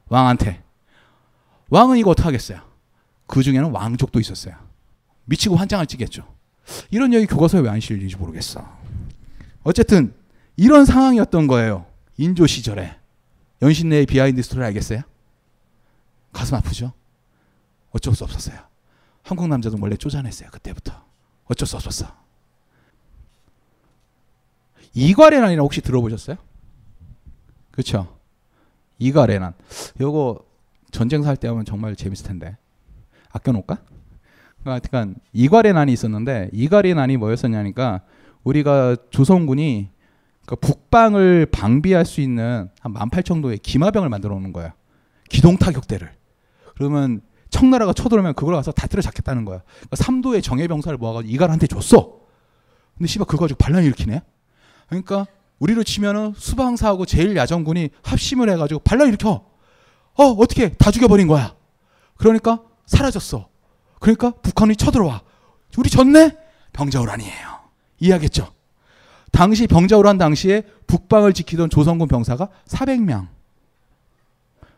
[0.10, 0.67] 왕한테.
[1.70, 2.62] 왕은 이거 어떡하겠어요?
[3.26, 4.56] 그 중에는 왕족도 있었어요.
[5.26, 6.24] 미치고 환장을 하겠죠.
[6.90, 8.66] 이런 얘기 교과서에 왜 안 실리지 모르겠어.
[9.64, 10.14] 어쨌든
[10.56, 11.86] 이런 상황이었던 거예요.
[12.18, 12.98] 인조 시절에.
[13.62, 15.02] 연신내의 behind story 알겠어요?
[16.32, 16.94] 가슴 아프죠?
[17.92, 18.60] 어쩔 수 없었어요.
[19.24, 20.50] 한국 남자도 원래 쪼잔했어요.
[20.52, 21.04] 그때부터.
[21.46, 22.08] 어쩔 수 없었어.
[24.94, 26.38] 이괄의 난이라 혹시 들어보셨어요?
[27.72, 28.18] 그렇죠?
[29.00, 29.54] 이괄해난.
[30.00, 30.46] 요거
[30.98, 32.58] 전쟁사 할 때 하면 정말 재밌을 텐데.
[33.30, 33.78] 아껴놓을까?
[34.66, 38.02] 하여튼 이괄해난이 있었는데 이괄해난이 뭐였었냐니까
[38.44, 39.90] 우리가 조선군이
[40.48, 44.74] 그 북방을 방비할 수 있는 한 18,000도의 기마병을 만들어 놓는 거야.
[45.30, 46.12] 기동 타격대를.
[46.76, 49.62] 그러면 청나라가 쳐들어오면 그걸 가서 다 때려잡겠다는 거야.
[49.66, 52.22] 그러니까 3도의 정예병사를 모아가지고 이갈한테 줬어.
[52.98, 54.22] 근데 씨발 그거 가지고 반란 일으키네.
[54.88, 55.28] 그러니까
[55.60, 59.57] 우리로 치면은 수방사하고 제일 야전군이 합심을 해가지고 반란 일으켜.
[60.18, 61.56] 어 어떻게 다 죽여버린 거야.
[62.18, 63.48] 그러니까 사라졌어.
[64.00, 65.22] 그러니까 북한이 쳐들어와.
[65.78, 66.36] 우리 졌네?
[66.74, 67.48] 병자호란이에요.
[68.00, 68.52] 이해하겠죠?
[69.32, 73.28] 당시 병자호란 당시에 북방을 지키던 조선군 병사가 400명.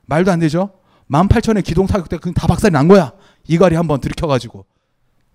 [0.05, 0.71] 말도 안 되죠?
[1.11, 3.13] 18,000의 기동 타격대 그다 박살이 난 거야.
[3.47, 4.65] 이갈이 한번 들켜가지고.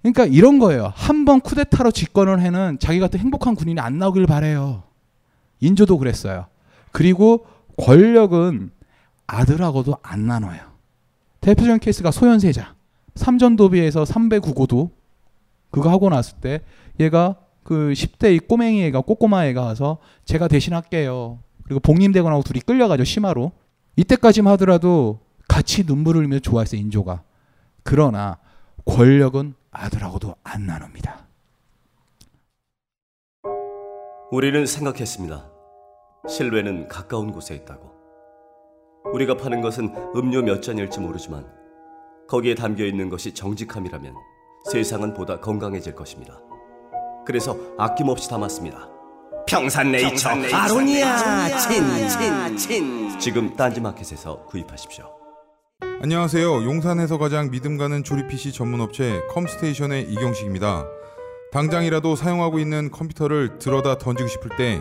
[0.02, 0.92] 그러니까 이런 거예요.
[0.94, 4.82] 한 번 쿠데타로 집권을 해는 자기 같은 행복한 군인이 안 나오길 바래요.
[5.60, 6.46] 인조도 그랬어요.
[6.92, 7.46] 그리고
[7.78, 8.70] 권력은
[9.26, 10.60] 아들하고도 안 나눠요.
[11.40, 12.74] 대표적인 케이스가 소현세자.
[13.14, 14.90] 삼전도비에서 309고도
[15.70, 16.60] 그거 하고 났을 때
[17.00, 21.38] 얘가 그 10대 이 꼬맹이 애가 꼬꼬마 애가 와서 제가 대신 할게요.
[21.64, 23.52] 그리고 복림대군하고 둘이 끌려가죠 심화로.
[23.96, 27.22] 이때까지만 하더라도 같이 눈물을 흘리며 좋아했어요 인조가.
[27.82, 28.38] 그러나
[28.84, 31.26] 권력은 아들하고도 안 나눕니다.
[34.30, 35.50] 우리는 생각했습니다.
[36.28, 37.93] 실외는 가까운 곳에 있다고.
[39.12, 41.46] 우리가 파는 것은 음료 몇 잔일지 모르지만
[42.28, 44.14] 거기에 담겨 있는 것이 정직함이라면
[44.70, 46.40] 세상은 보다 건강해질 것입니다.
[47.26, 48.88] 그래서 아낌없이 담았습니다.
[49.46, 55.04] 평산네이처, 아로니아 친친친 지금 딴지마켓에서 구입하십시오.
[56.00, 56.64] 안녕하세요.
[56.64, 60.86] 용산에서 가장 믿음 가는 조립 PC 전문 업체 컴스테이션의 이경식입니다.
[61.52, 64.80] 당장이라도 사용하고 있는 컴퓨터를 들어다 던지고 싶을 때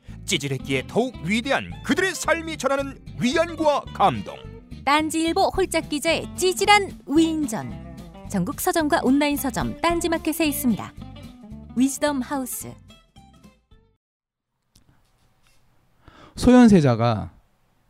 [0.31, 4.37] 찌질했기에 더욱 위대한 그들의 삶이 전하는 위안과 감동.
[4.85, 8.29] 딴지일보 홀짝 기자의 찌질한 위인전.
[8.29, 10.93] 전국 서점과 온라인 서점 딴지마켓에 있습니다.
[11.75, 12.73] 위즈덤 하우스.
[16.37, 17.31] 소현세자가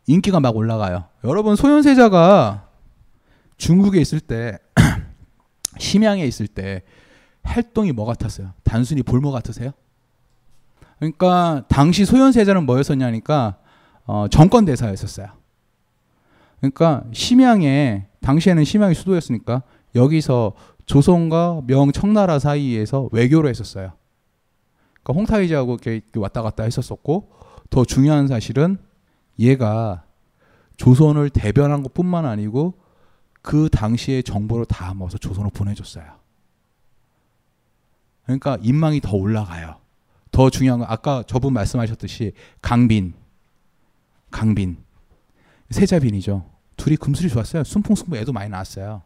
[0.06, 1.04] 인기가 막 올라가요.
[1.22, 2.68] 여러분 소현세자가
[3.56, 4.58] 중국에 있을 때
[5.78, 6.82] 심양에 있을 때
[7.44, 8.52] 활동이 뭐 같았어요?
[8.64, 9.70] 단순히 볼모 같으세요?
[11.02, 13.56] 그러니까 당시 소현세자는 뭐였었냐니까
[14.04, 15.26] 어, 정권 대사였었어요.
[16.60, 19.64] 그러니까 심양에 당시에는 심양이 수도였으니까
[19.96, 20.52] 여기서
[20.86, 23.94] 조선과 명 청나라 사이에서 외교를 했었어요.
[25.02, 27.32] 그러니까 홍타이즈하고 이렇게 왔다 갔다 했었었고
[27.68, 28.78] 더 중요한 사실은
[29.40, 30.04] 얘가
[30.76, 32.74] 조선을 대변한 것뿐만 아니고
[33.42, 36.04] 그 당시의 정보를 다 모아서 조선으로 보내줬어요.
[38.22, 39.81] 그러니까 인망이 더 올라가요.
[40.32, 43.12] 더 중요한 건 아까 저분 말씀하셨듯이 강빈,
[44.30, 44.78] 강빈,
[45.70, 46.44] 세자빈이죠.
[46.76, 47.64] 둘이 금술이 좋았어요.
[47.64, 49.02] 순풍승부 애도 많이 나왔어요.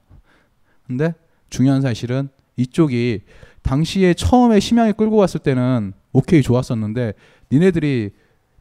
[0.86, 1.14] 근데
[1.50, 3.22] 중요한 사실은 이쪽이
[3.62, 7.12] 당시에 처음에 심양에 끌고 갔을 때는 오케이 좋았었는데
[7.52, 8.10] 니네들이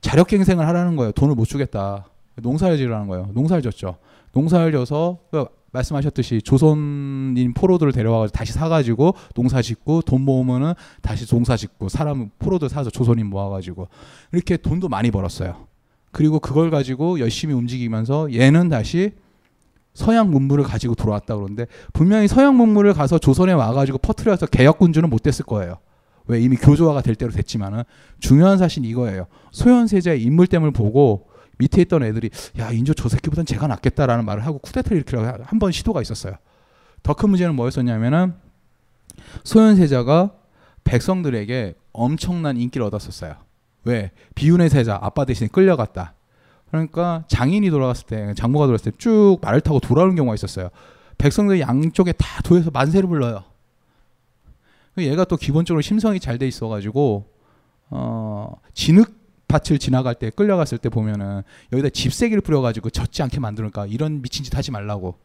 [0.01, 1.12] 자력갱생을 하라는 거예요.
[1.12, 2.08] 돈을 못 주겠다.
[2.36, 3.30] 농사를 지으라는 거예요.
[3.34, 3.97] 농사를 졌죠.
[4.36, 11.58] 농사를 져서 그 말씀하셨듯이 조선인 포로들을 데려와가지고 다시 사가지고 농사 짓고 돈 모으면은 다시 농사
[11.58, 13.88] 짓고 사람 포로들 사서 조선인 모아가지고
[14.32, 15.67] 이렇게 돈도 많이 벌었어요.
[16.12, 19.12] 그리고 그걸 가지고 열심히 움직이면서 얘는 다시
[19.93, 25.45] 서양 문물을 가지고 돌아왔다 그러는데 분명히 서양 문물을 가서 조선에 와가지고 퍼트려서 개혁군주는 못 됐을
[25.45, 25.78] 거예요.
[26.28, 27.84] 왜 이미 교조화가 될 대로 됐지만은
[28.19, 29.28] 중요한 사실은 이거예요.
[29.52, 34.97] 소현세자의 인물됨을 보고 밑에 있던 애들이 야 인조 저 새끼보단 제가 낫겠다라는 말을 하고 쿠데타를
[34.97, 36.35] 일으키려고 한 번 시도가 있었어요.
[37.03, 38.33] 더 큰 문제는 뭐였었냐면은
[39.43, 40.31] 소현세자가
[40.83, 43.35] 백성들에게 엄청난 인기를 얻었었어요.
[43.85, 46.13] 왜 비운의 세자 아빠 대신에 끌려갔다.
[46.69, 50.69] 그러니까 장인이 돌아갔을 때 장모가 돌아갔을 때 쭉 말을 타고 돌아오는 경우가 있었어요.
[51.17, 53.43] 백성들이 양쪽에 다 도에서 만세를 불러요.
[54.97, 57.25] 얘가 또 기본적으로 심성이 잘 돼 있어가지고
[57.91, 59.13] 어 진흙
[59.48, 64.56] 밭을 지나갈 때 끌려갔을 때 보면은 여기다 집세기를 뿌려가지고 젖지 않게 만드니까 이런 미친 짓
[64.56, 65.17] 하지 말라고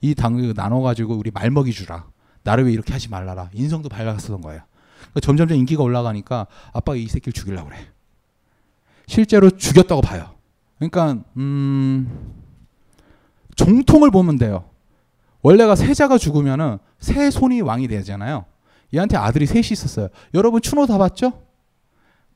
[0.00, 2.06] 이 당을 나눠가지고 우리 말 먹이 주라
[2.42, 4.62] 나를 왜 이렇게 하지 말라라 인성도 밝았었던 거예요.
[4.96, 7.78] 그러니까 점점점 인기가 올라가니까 아빠가 이 새끼를 죽이려고 그래.
[9.06, 10.34] 실제로 죽였다고 봐요.
[10.78, 12.34] 그러니까 음
[13.56, 14.70] 종통을 보면 돼요.
[15.42, 18.44] 원래가 세자가 죽으면은 세 손이 왕이 되잖아요.
[18.94, 20.08] 얘한테 아들이 셋이 있었어요.
[20.34, 21.45] 여러분 추노 다 봤죠?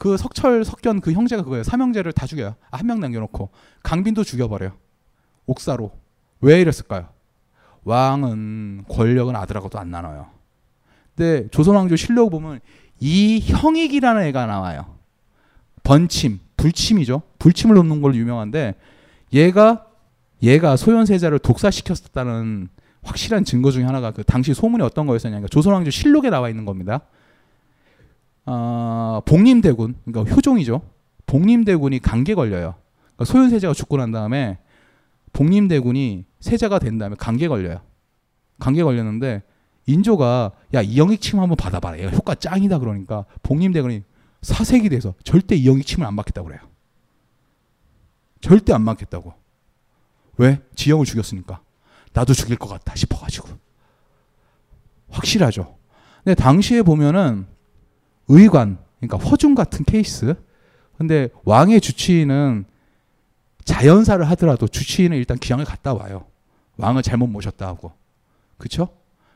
[0.01, 1.63] 그 석철 석견 그 형제가 그거예요.
[1.63, 2.55] 삼형제를 다 죽여요.
[2.71, 3.51] 아, 한 명 남겨놓고
[3.83, 4.73] 강빈도 죽여버려요.
[5.45, 5.93] 옥사로.
[6.41, 7.09] 왜 이랬을까요?
[7.85, 10.29] 왕은 권력은 아들하고도 안 나눠요.
[11.15, 12.61] 근데 조선왕조 실록 보면
[12.99, 14.97] 이형익이라는 애가 나와요.
[15.83, 17.21] 번침, 불침이죠.
[17.39, 18.77] 불침을 놓는 걸로 유명한데
[19.35, 19.87] 얘가
[20.43, 22.69] 얘가 소현세자를 독사시켰다는
[23.03, 27.03] 확실한 증거 중에 하나가 그 당시 소문이 어떤 거였었냐니까 조선왕조 실록에 나와 있는 겁니다.
[28.47, 30.83] 어, 복림대군, 그러니까 효종이죠.
[31.27, 32.75] 복림대군이 감기에 걸려요.
[33.15, 34.59] 그러니까 소현세자가 죽고 난 다음에
[35.33, 37.81] 복림대군이 세자가 된 다음에 감기에 걸려요.
[38.59, 39.43] 감기에 걸렸는데
[39.87, 41.99] 인조가 야 이영익 침 한번 받아봐라.
[41.99, 44.03] 얘가 효과 짱이다 그러니까 복림대군이
[44.43, 46.61] 사색이 돼서 절대 이영익 침을 안 받겠다고 그래요.
[48.41, 49.35] 절대 안 받겠다고.
[50.39, 50.61] 왜?
[50.75, 51.61] 지영을 죽였으니까.
[52.13, 53.49] 나도 죽일 것 같다 싶어가지고.
[55.11, 55.77] 확실하죠.
[56.25, 57.47] 근데 당시에 보면은
[58.31, 60.35] 의관, 그러니까 허중 같은 케이스.
[60.97, 62.65] 근데 왕의 주치의는
[63.65, 66.27] 자연사를 하더라도 주치의는 일단 기양을 갔다 와요.
[66.77, 67.93] 왕을 잘못 모셨다 하고.
[68.57, 68.89] 그쵸?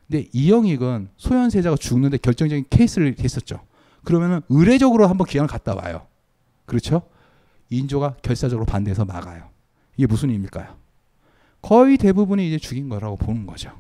[0.07, 3.61] 근데 이영익은 소현세자가 죽는데 결정적인 케이스를 했었죠.
[4.05, 6.07] 그러면은 의례적으로 한번 기양을 갔다 와요.
[6.66, 7.03] 그렇죠?
[7.70, 9.49] 인조가 결사적으로 반대해서 막아요.
[9.97, 10.76] 이게 무슨 의미일까요?
[11.62, 13.72] 거의 대부분이 이제 죽인 거라고 보는 거죠.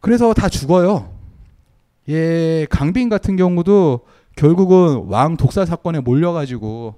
[0.00, 1.15] 그래서 다 죽어요.
[2.08, 4.00] 예, 강빈 같은 경우도
[4.36, 6.94] 결국은 왕 독사 사건에 몰려가지고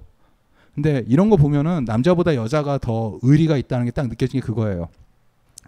[0.75, 4.89] 근데 이런 거 보면은 남자보다 여자가 더 의리가 있다는 게 딱 느껴지는 게 그거예요.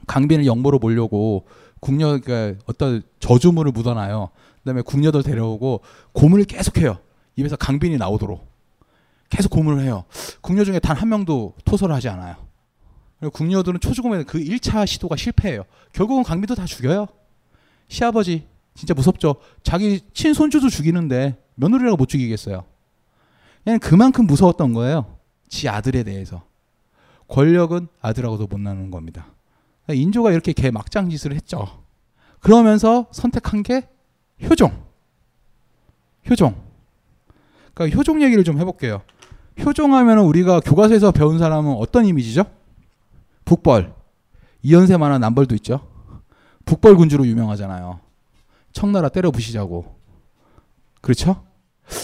[0.07, 1.45] 강빈을 영모로 몰려고
[1.79, 4.29] 궁녀 그러니까 어떤 저주물을 묻어놔요.
[4.59, 5.81] 그다음에 궁녀들 데려오고
[6.13, 6.99] 고문을 계속해요.
[7.35, 8.47] 입에서 강빈이 나오도록
[9.29, 10.03] 계속 고문을 해요.
[10.41, 12.35] 궁녀 중에 단 한 명도 토설을 하지 않아요.
[13.19, 15.63] 그리고 궁녀들은 초죽음에 그 1차 시도가 실패해요.
[15.93, 17.07] 결국은 강빈도 다 죽여요.
[17.87, 19.35] 시아버지 진짜 무섭죠.
[19.63, 22.63] 자기 친손주도 죽이는데 며느리라고 못 죽이겠어요.
[23.63, 25.17] 그냥 그만큼 무서웠던 거예요.
[25.49, 26.43] 지 아들에 대해서.
[27.27, 29.27] 권력은 아들하고도 못 나누는 겁니다.
[29.89, 31.83] 인조가 이렇게 개 막장 짓을 했죠.
[32.39, 33.87] 그러면서 선택한 게
[34.43, 34.71] 효종.
[36.29, 36.55] 효종.
[37.73, 39.01] 그러니까 효종 얘기를 좀 해볼게요.
[39.63, 42.43] 효종하면 우리가 교과서에서 배운 사람은 어떤 이미지죠?
[43.45, 43.93] 북벌.
[44.63, 45.87] 이연세 만한 남벌도 있죠.
[46.65, 47.99] 북벌 군주로 유명하잖아요.
[48.73, 49.95] 청나라 때려 부시자고.
[51.01, 51.43] 그렇죠?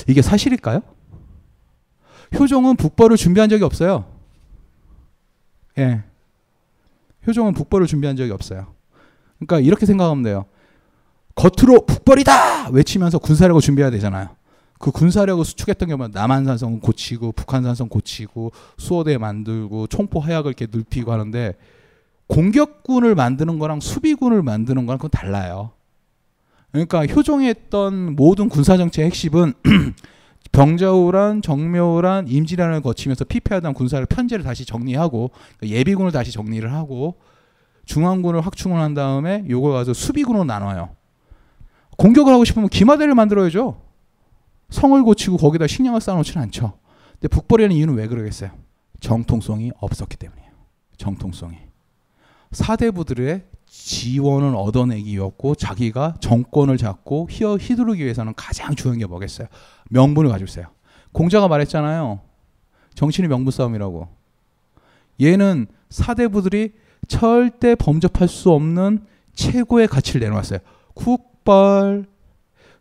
[0.07, 0.82] 이게 사실일까요?
[2.38, 4.05] 효종은 북벌을 준비한 적이 없어요.
[5.78, 6.03] 예.
[7.26, 8.68] 효종은 북벌을 준비한 적이 없어요.
[9.39, 10.45] 그러니까 이렇게 생각하면 돼요.
[11.36, 14.30] 겉으로 북벌이다 외치면서 군사력을 준비해야 되잖아요.
[14.80, 16.09] 그 군사력을 수축했던 게 뭐야?
[16.13, 21.55] 남한산성 고치고 북한산성 고치고 수호대 만들고 총포 하약을 이렇게 늙히고 하는데
[22.28, 25.72] 공격군을 만드는 거랑 수비군을 만드는 거랑 그건 달라요.
[26.86, 29.53] 그러니까 효종이 했던 모든 군사 정책의 핵심은
[30.51, 37.19] 병자호란, 정묘란, 임진란을 거치면서 피폐하던 군사를 편제를 다시 정리하고 그러니까 예비군을 다시 정리를 하고
[37.86, 40.89] 중앙군을 확충을 한 다음에 요걸 가서 수비군으로 나눠요.
[41.97, 43.82] 공격을 하고 싶으면 기마대를 만들어야죠.
[44.69, 46.78] 성을 고치고 거기다 식량을 쌓아놓지는 않죠.
[47.13, 48.51] 근데 북벌이라는 이유는 왜 그러겠어요?
[48.99, 50.51] 정통성이 없었기 때문이에요.
[50.97, 51.57] 정통성이.
[52.51, 53.43] 사대부들의
[53.88, 59.47] 지원을 얻어내기 위해서 자기가 정권을 잡고 휘어 휘두르기 위해서는 가장 중요한 게 뭐겠어요?
[59.89, 60.65] 명분을 가지고 있어요.
[61.13, 62.19] 공자가 말했잖아요.
[62.95, 64.09] 정신이 명분 싸움이라고.
[65.21, 66.73] 얘는 사대부들이
[67.07, 70.59] 절대 범접할 수 없는 최고의 가치를 내놓았어요.
[70.93, 72.07] 국벌.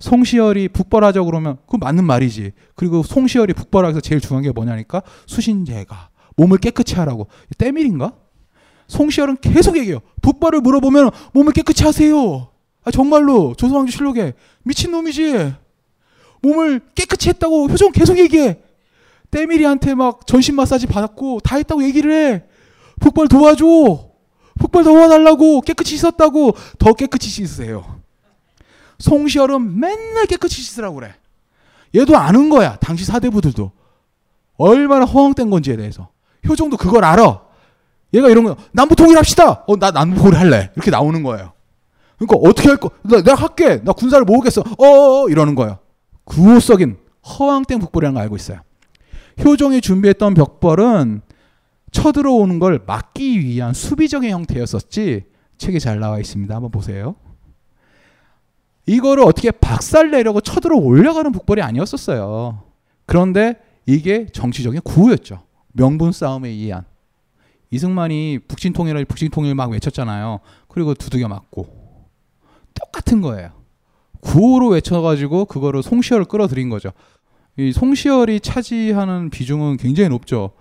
[0.01, 2.51] 송시열이 북벌하자 그러면 그 맞는 말이지.
[2.75, 7.29] 그리고 송시열이 북벌하기서 제일 중요한 게 뭐냐니까 수신제가 몸을 깨끗이 하라고.
[7.59, 8.13] 때밀인가?
[8.89, 10.01] 송시열은 계속 얘기해요.
[10.23, 12.49] 북벌을 물어보면 몸을 깨끗이 하세요.
[12.85, 15.55] 아, 정말로 조선왕조 실록에 미친 놈이지.
[16.43, 18.61] 몸을 깨끗이 했다고 효정 계속 얘기해.
[19.31, 22.45] 때밀이한테 막 전신 마사지 받았고 다 했다고 얘기를 해.
[23.01, 23.65] 북벌 도와줘.
[24.59, 28.01] 북벌 도와달라고 깨끗이 씻었다고 더 깨끗이 씻으세요.
[28.99, 31.15] 송시열은 맨날 깨끗이 씻으라고 그래.
[31.95, 32.77] 얘도 아는 거야.
[32.77, 33.71] 당시 사대부들도.
[34.59, 36.09] 얼마나 허황된 건지에 대해서.
[36.49, 37.46] 효정도 그걸 알아.
[38.17, 39.65] 얘가 이런 거 남부 통일합시다.
[39.67, 40.71] 어, 나 남부 통일 할래.
[40.75, 41.53] 이렇게 나오는 거예요.
[42.19, 42.91] 그러니까 어떻게 할 거?
[43.03, 43.83] 나, 내가 할게.
[43.85, 44.63] 나 군사를 모으겠어.
[44.63, 45.79] 어, 이러는 거예요.
[46.25, 46.97] 구호석인
[47.39, 48.61] 허황된 북벌이라는 걸 알고 있어요.
[49.45, 51.21] 효종이 준비했던 벽벌은
[51.91, 55.25] 쳐들어오는 걸 막기 위한 수비적인 형태였었지
[55.59, 56.55] 책에 잘 나와 있습니다.
[56.55, 57.17] 한번 보세요.
[58.87, 62.63] 이거를 어떻게 박살 내려고 쳐들어 올려가는 북벌이 아니었었어요.
[63.05, 65.43] 그런데 이게 정치적인 구호였죠.
[65.73, 66.85] 명분 싸움에 의한.
[67.71, 70.41] 이승만이 북진통일을 북진통일 막 외쳤잖아요.
[70.69, 71.67] 그리고 두들겨 맞고
[72.75, 73.51] 똑같은 거예요.
[74.21, 76.93] 구호로 외쳐가지고 그거를 송시열을 끌어들인 거죠.
[77.59, 80.53] 이 송시열이 차지하는 비중은 굉장히 높죠.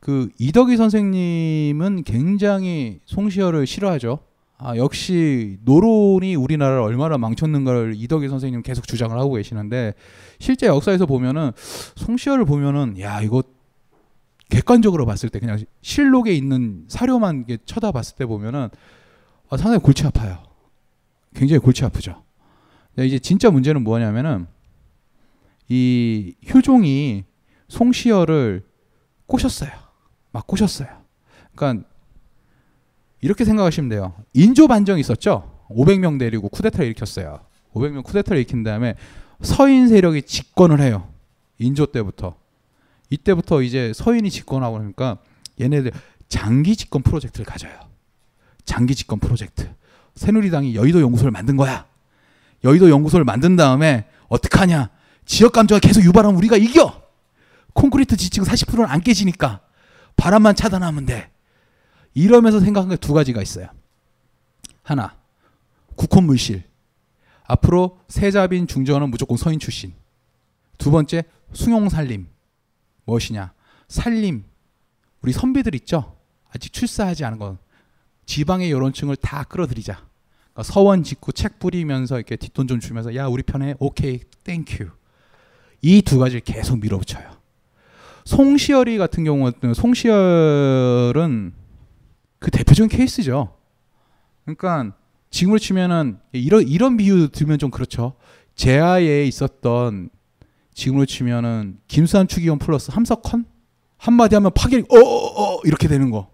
[0.00, 4.20] 그 이덕희 선생님은 굉장히 송시열을 싫어하죠.
[4.58, 9.94] 아, 역시 노론이 우리나라를 얼마나 망쳤는가를 이덕희 선생님 계속 주장을 하고 계시는데
[10.38, 11.50] 실제 역사에서 보면은
[11.96, 13.42] 송시열을 보면은 야 이거
[14.54, 18.68] 객관적으로 봤을 때 그냥 실록에 있는 사료만 쳐다봤을 때 보면은
[19.50, 20.44] 아, 상당히 골치 아파요.
[21.34, 22.22] 굉장히 골치 아프죠.
[22.98, 24.46] 이제 진짜 문제는 뭐냐면은
[25.68, 27.24] 이 효종이
[27.66, 28.64] 송시열을
[29.26, 29.72] 꼬셨어요.
[30.30, 30.88] 막 꼬셨어요.
[31.56, 31.88] 그러니까
[33.20, 34.14] 이렇게 생각하시면 돼요.
[34.34, 35.66] 인조 반정이 있었죠.
[35.70, 37.40] 500명 데리고 쿠데타를 일으켰어요.
[37.72, 38.94] 500명 쿠데타를 일으킨 다음에
[39.40, 41.08] 서인 세력이 집권을 해요.
[41.58, 42.43] 인조 때부터.
[43.10, 45.18] 이때부터 이제 서인이 집권하고 그러니까
[45.60, 45.92] 얘네들
[46.28, 47.72] 장기 집권 프로젝트를 가져요.
[48.64, 49.70] 장기 집권 프로젝트.
[50.14, 51.86] 새누리당이 여의도 연구소를 만든 거야.
[52.64, 54.90] 여의도 연구소를 만든 다음에 어떡하냐?
[55.26, 57.02] 지역 감정을 계속 유발하면 우리가 이겨.
[57.72, 59.60] 콘크리트 지층 40%는 안 깨지니까
[60.16, 61.30] 바람만 차단하면 돼.
[62.14, 63.66] 이러면서 생각한 게 두 가지가 있어요.
[64.82, 65.16] 하나,
[65.96, 66.64] 국혼 물실.
[67.44, 69.92] 앞으로 세자빈 중전은 무조건 서인 출신.
[70.78, 72.28] 두 번째, 숭용 산림.
[73.04, 73.52] 무엇이냐?
[73.88, 74.44] 산림.
[75.22, 76.16] 우리 선비들 있죠?
[76.50, 77.58] 아직 출사하지 않은 건
[78.26, 79.94] 지방의 여론층을 다 끌어들이자.
[80.52, 84.90] 그러니까 서원 짓고 책 뿌리면서 이렇게 뒷돈 좀 주면서 야 우리 편에 오케이 thank you.
[85.82, 87.30] 이 두 가지를 계속 밀어붙여요.
[88.24, 91.52] 송시열이 같은 경우는 송시열은
[92.38, 93.56] 그 대표적인 케이스죠.
[94.44, 94.96] 그러니까
[95.30, 98.14] 지금으로 치면은 이런 이런 비유 들면 좀 그렇죠.
[98.54, 100.08] 제아에 있었던
[100.74, 103.46] 지금으로 치면은 김수환 추기원 플러스 함석헌
[103.96, 106.28] 한마디 하면 파괴력 어어어 이렇게 되는 거.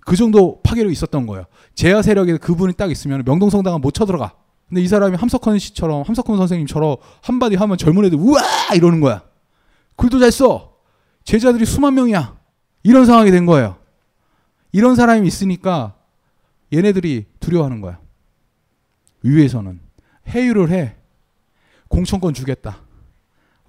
[0.00, 1.46] 그 정도 파괴력이 있었던 거예요.
[1.74, 4.34] 제야 세력에 그분이 딱 있으면 명동성당은 못 쳐들어가.
[4.68, 8.40] 근데 이 사람이 함석헌 씨처럼 함석헌 선생님처럼 한마디 하면 젊은 애들 우와
[8.74, 9.22] 이러는 거야.
[9.96, 10.76] 글도 잘 써.
[11.24, 12.36] 제자들이 수만 명이야.
[12.82, 13.76] 이런 상황이 된 거예요.
[14.72, 15.94] 이런 사람이 있으니까
[16.72, 17.98] 얘네들이 두려워하는 거야.
[19.22, 19.80] 위에서는
[20.28, 20.96] 회유를 해.
[21.88, 22.81] 공천권 주겠다.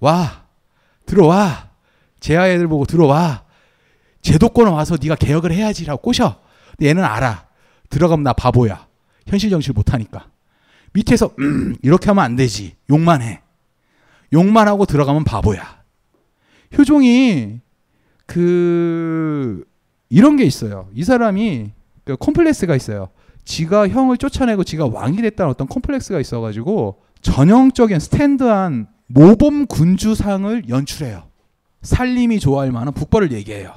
[0.00, 0.44] 와
[1.06, 1.70] 들어와.
[2.20, 3.44] 제아 애들 보고 들어와.
[4.22, 6.40] 제도권 와서 네가 개혁을 해야지라고 꼬셔.
[6.76, 7.46] 근데 얘는 알아.
[7.90, 8.86] 들어가면 나 바보야.
[9.26, 10.28] 현실 정치를 못하니까.
[10.92, 12.76] 밑에서 음, 이렇게 하면 안 되지.
[12.90, 13.42] 욕만 해.
[14.32, 15.82] 욕만 하고 들어가면 바보야.
[16.76, 17.60] 효종이
[18.26, 19.64] 그
[20.08, 20.88] 이런 게 있어요.
[20.94, 21.72] 이 사람이
[22.04, 23.10] 그 콤플렉스가 있어요.
[23.44, 31.28] 지가 형을 쫓아내고 지가 왕이 됐다는 어떤 콤플렉스가 있어가지고 전형적인 스탠드한 모범 군주상을 연출해요.
[31.82, 33.74] 살림이 좋아할 만한 북벌을 얘기해요.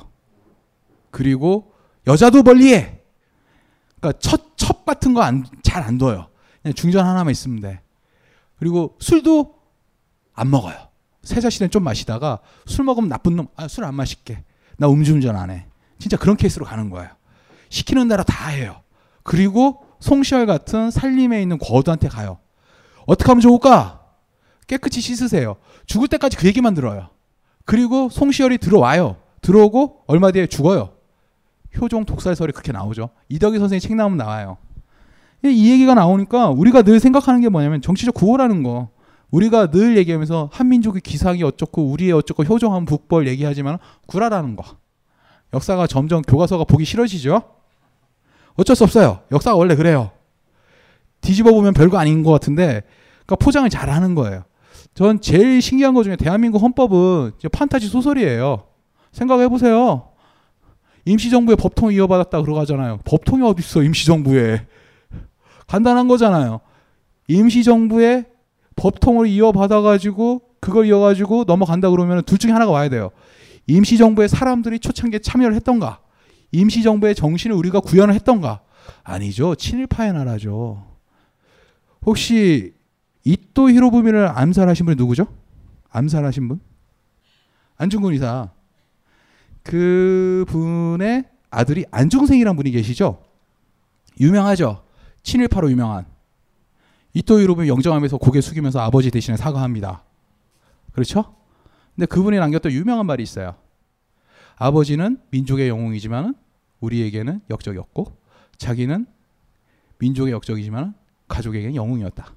[1.11, 1.73] 그리고
[2.05, 3.01] 여자도 멀리해.
[3.99, 6.27] 그러니까 첫, 첩 같은 거잘안 둬요.
[6.61, 7.81] 그냥 중전 하나만 있으면 돼.
[8.59, 9.55] 그리고 술도
[10.33, 10.75] 안 먹어요.
[11.23, 14.43] 세자 시대는 좀 마시다가 술 먹으면 나쁜 놈, 아, 술 안 마실게.
[14.77, 15.65] 나 음주운전 안 해.
[15.99, 17.09] 진짜 그런 케이스로 가는 거예요.
[17.69, 18.81] 시키는 대로 다 해요.
[19.23, 22.37] 그리고 송시열 같은 살림에 있는 거두한테 가요.
[23.07, 24.06] 어떻게 하면 좋을까?
[24.67, 25.55] 깨끗이 씻으세요.
[25.85, 27.09] 죽을 때까지 그 얘기만 들어요.
[27.65, 29.17] 그리고 송시열이 들어와요.
[29.41, 30.91] 들어오고 얼마 뒤에 죽어요.
[31.79, 33.09] 효종 독살설이 그렇게 나오죠.
[33.29, 34.57] 이덕희 선생님 책 나오면 나와요.
[35.43, 38.89] 이 얘기가 나오니까 우리가 늘 생각하는 게 뭐냐면 정치적 구호라는 거.
[39.29, 44.63] 우리가 늘 얘기하면서 한민족의 기상이 어쩌고 우리의 어쩌고 효종한 북벌 얘기하지만 구라라는 거.
[45.53, 47.41] 역사가 점점 교과서가 보기 싫어지죠.
[48.55, 49.19] 어쩔 수 없어요.
[49.31, 50.11] 역사가 원래 그래요.
[51.21, 52.83] 뒤집어 보면 별거 아닌 것 같은데,
[53.25, 54.43] 그러니까 포장을 잘하는 거예요.
[54.97, 58.63] 전 제일 신기한 것 중에 대한민국 헌법은 판타지 소설이에요.
[59.11, 60.09] 생각해 보세요.
[61.05, 62.97] 임시정부의 법통을 이어받았다 그러고 하잖아요.
[63.05, 64.65] 법통이 어디 있어 임시정부에.
[65.67, 66.61] 간단한 거잖아요.
[67.27, 68.25] 임시정부의
[68.75, 73.11] 법통을 이어받아가지고 그걸 이어가지고 넘어간다 그러면 둘 중에 하나가 와야 돼요.
[73.67, 75.99] 임시정부의 사람들이 초창기에 참여를 했던가?
[76.51, 78.61] 임시정부의 정신을 우리가 구현을 했던가?
[79.03, 79.53] 아니죠.
[79.53, 80.83] 친일파의 나라죠.
[82.03, 82.76] 혹시
[83.27, 85.27] 이토 히로부미를 암살하신 분이 누구죠?
[85.89, 86.61] 암살하신 분?
[87.75, 88.51] 안중근 의사.
[89.63, 93.21] 그 분의 아들이 안중생이란 분이 계시죠?
[94.21, 94.81] 유명하죠?
[95.23, 96.05] 친일파로 유명한.
[97.13, 100.03] 이토 히로부미 영정하면서 고개 숙이면서 아버지 대신에 사과합니다.
[100.93, 101.35] 그렇죠?
[101.95, 103.55] 근데 그분이 남겼던 유명한 말이 있어요.
[104.55, 106.33] 아버지는 민족의 영웅이지만
[106.79, 108.05] 우리에게는 역적이 없고
[108.57, 109.05] 자기는
[109.99, 110.93] 민족의 역적이지만
[111.27, 112.36] 가족에게는 영웅이었다.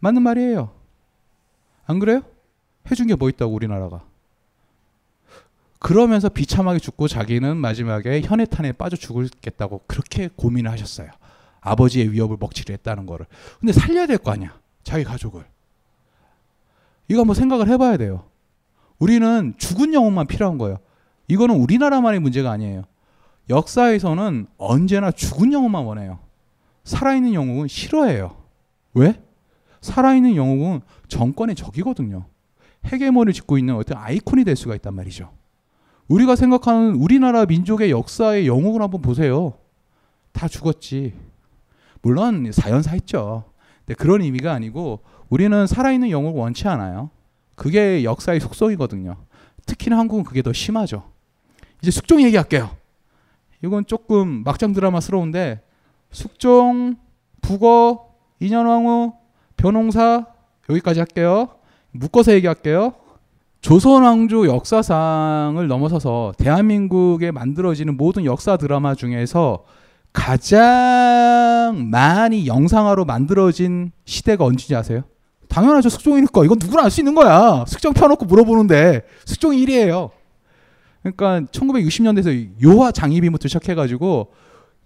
[0.00, 0.70] 맞는 말이에요.
[1.86, 2.22] 안 그래요?
[2.90, 4.04] 해준 게 뭐 있다고 우리나라가.
[5.78, 11.10] 그러면서 비참하게 죽고 자기는 마지막에 현해탄에 빠져 죽겠다고 그렇게 고민을 하셨어요.
[11.60, 13.26] 아버지의 위협을 먹칠을 했다는 거를.
[13.60, 14.58] 근데 살려야 될 거 아니야.
[14.84, 15.44] 자기 가족을.
[17.08, 18.24] 이거 한번 생각을 해봐야 돼요.
[18.98, 20.78] 우리는 죽은 영웅만 필요한 거예요.
[21.28, 22.84] 이거는 우리나라만의 문제가 아니에요.
[23.48, 26.18] 역사에서는 언제나 죽은 영웅만 원해요.
[26.84, 28.36] 살아있는 영웅은 싫어해요.
[28.94, 29.20] 왜?
[29.80, 32.26] 살아있는 영웅은 정권의 적이거든요.
[32.86, 35.32] 헤게모니를 짓고 있는 어떤 아이콘이 될 수가 있단 말이죠.
[36.08, 39.54] 우리가 생각하는 우리나라 민족의 역사의 영웅을 한번 보세요.
[40.32, 41.14] 다 죽었지.
[42.02, 43.44] 물론 사연사 했죠.
[43.84, 47.10] 근데 그런 의미가 아니고 우리는 살아있는 영웅을 원치 않아요.
[47.54, 49.16] 그게 역사의 속성이거든요.
[49.66, 51.10] 특히나 한국은 그게 더 심하죠.
[51.82, 52.70] 이제 숙종 얘기할게요.
[53.64, 55.60] 이건 조금 막장 드라마스러운데
[56.10, 56.96] 숙종,
[57.40, 59.12] 북어, 인현왕후,
[59.56, 60.26] 변홍사
[60.68, 61.48] 여기까지 할게요.
[61.92, 62.94] 묶어서 얘기할게요.
[63.60, 69.64] 조선 왕조 역사상을 넘어서서 대한민국에 만들어지는 모든 역사 드라마 중에서
[70.12, 75.02] 가장 많이 영상화로 만들어진 시대가 언제인지 아세요?
[75.48, 75.88] 당연하죠.
[75.88, 76.44] 숙종이니까.
[76.44, 77.64] 이건 누구나 알 수 있는 거야.
[77.66, 80.10] 숙종 펴놓고 물어보는데 숙종이 1위에요.
[81.02, 84.32] 그러니까 1960년대에서 요화 장희빈부터 시작해가지고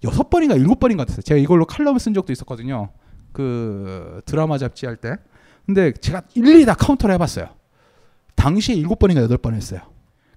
[0.04, 1.22] 여섯 번인가 일곱 번인가 됐어요.
[1.22, 2.90] 제가 이걸로 칼럼을 쓴 적도 있었거든요.
[3.32, 5.16] 그 드라마 잡지 할 때.
[5.66, 7.48] 근데 제가 일일이 다 카운터를 해봤어요.
[8.34, 9.80] 당시에 일곱 번인가 여덟 번 했어요.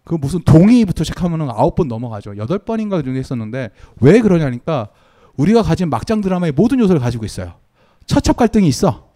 [0.04, 2.38] 그 무슨 동이부터 시작하면 아홉 번 넘어가죠.
[2.38, 3.70] 여덟 번인가 정도 했었는데
[4.02, 4.90] 왜 그러냐니까
[5.38, 7.56] 우리가 가진 막장 드라마의 모든 요소를 가지고 있어요.
[8.06, 9.10] 처첩 갈등이 있어.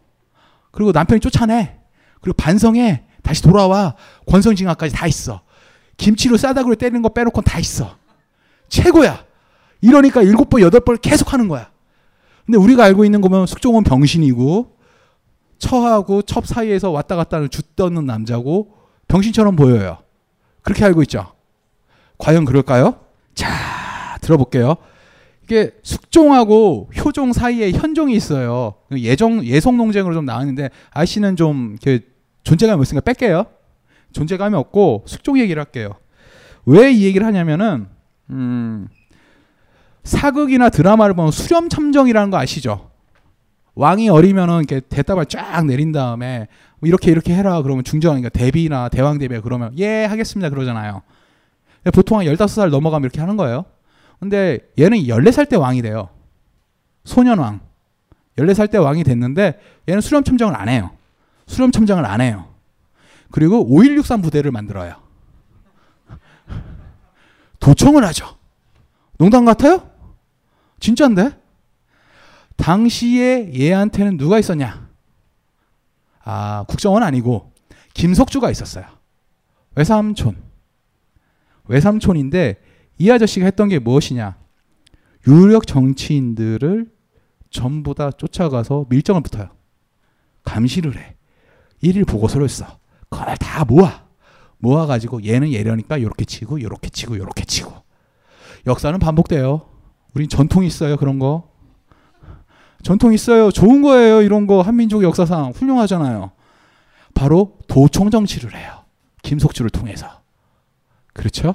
[0.71, 1.77] 그리고 남편이 쫓아내.
[2.21, 3.03] 그리고 반성해.
[3.21, 3.95] 다시 돌아와.
[4.27, 5.41] 권선징악까지 다 있어.
[5.97, 7.97] 김치로 싸다구로 때리는 거 빼놓고 다 있어.
[8.69, 9.25] 최고야.
[9.81, 11.69] 이러니까 일곱 번, 여덟 번 계속 하는 거야.
[12.47, 14.77] 근데 우리가 알고 있는 거면 숙종은 병신이고
[15.59, 18.73] 처하고 첩 사이에서 왔다 갔다 하는 줏떠는 남자고
[19.09, 19.97] 병신처럼 보여요.
[20.61, 21.33] 그렇게 알고 있죠.
[22.17, 23.01] 과연 그럴까요?
[23.35, 24.77] 자, 들어볼게요.
[25.43, 28.75] 이게 숙종하고 효종 사이에 현종이 있어요.
[28.91, 31.77] 예종 예송 농쟁으로 좀 나왔는데 아씨는 좀
[32.43, 33.45] 존재감이 없으니까 뺄게요.
[34.13, 35.91] 존재감이 없고 숙종 얘기를 할게요.
[36.65, 37.87] 왜 이 얘기를 하냐면은
[38.29, 38.87] 음,
[40.07, 42.89] 사극이나 드라마를 보면 수렴 참정이라는 거 아시죠?
[43.75, 46.47] 왕이 어리면은 이렇게 대답을 쫙 내린 다음에
[46.79, 51.01] 뭐 이렇게 이렇게 해라 그러면 중정 그러니까 대비나 대왕 대비 그러면 예 하겠습니다 그러잖아요.
[51.93, 53.65] 보통 한 15살 넘어가면 이렇게 하는 거예요.
[54.19, 56.09] 근데 얘는 14살 때 왕이 돼요.
[57.03, 57.59] 소년왕.
[58.37, 60.91] 14살 때 왕이 됐는데 얘는 수렴 참정을 안 해요.
[61.47, 62.45] 수렴 참정을 안 해요.
[63.29, 64.95] 그리고 5163 부대를 만들어요.
[67.59, 68.37] 도청을 하죠.
[69.17, 69.96] 농담 같아요?
[70.79, 71.37] 진짜인데?
[72.55, 74.89] 당시에 얘한테는 누가 있었냐?
[76.23, 77.53] 아, 국정원 아니고
[77.93, 78.85] 김석주가 있었어요.
[79.75, 80.35] 외삼촌.
[81.65, 82.61] 외삼촌인데
[82.97, 84.37] 이 아저씨가 했던 게 무엇이냐?
[85.27, 86.91] 유력 정치인들을
[87.49, 89.49] 전부 다 쫓아가서 밀정을 붙어요.
[90.43, 91.15] 감시를 해.
[91.81, 92.79] 일일 보고서를 써.
[93.09, 94.07] 그걸 다 모아.
[94.59, 97.73] 모아가지고 얘는 얘려니까 요렇게 치고 요렇게 치고 요렇게 치고.
[98.65, 99.69] 역사는 반복돼요.
[100.17, 100.97] 우린 전통이 있어요.
[100.97, 101.47] 그런 거.
[102.81, 103.51] 전통 있어요.
[103.51, 104.23] 좋은 거예요.
[104.23, 106.31] 이런 거 한민족 역사상 훌륭하잖아요.
[107.13, 108.79] 바로 도청 정치를 해요.
[109.21, 110.07] 김석주를 통해서.
[111.13, 111.53] 그렇죠?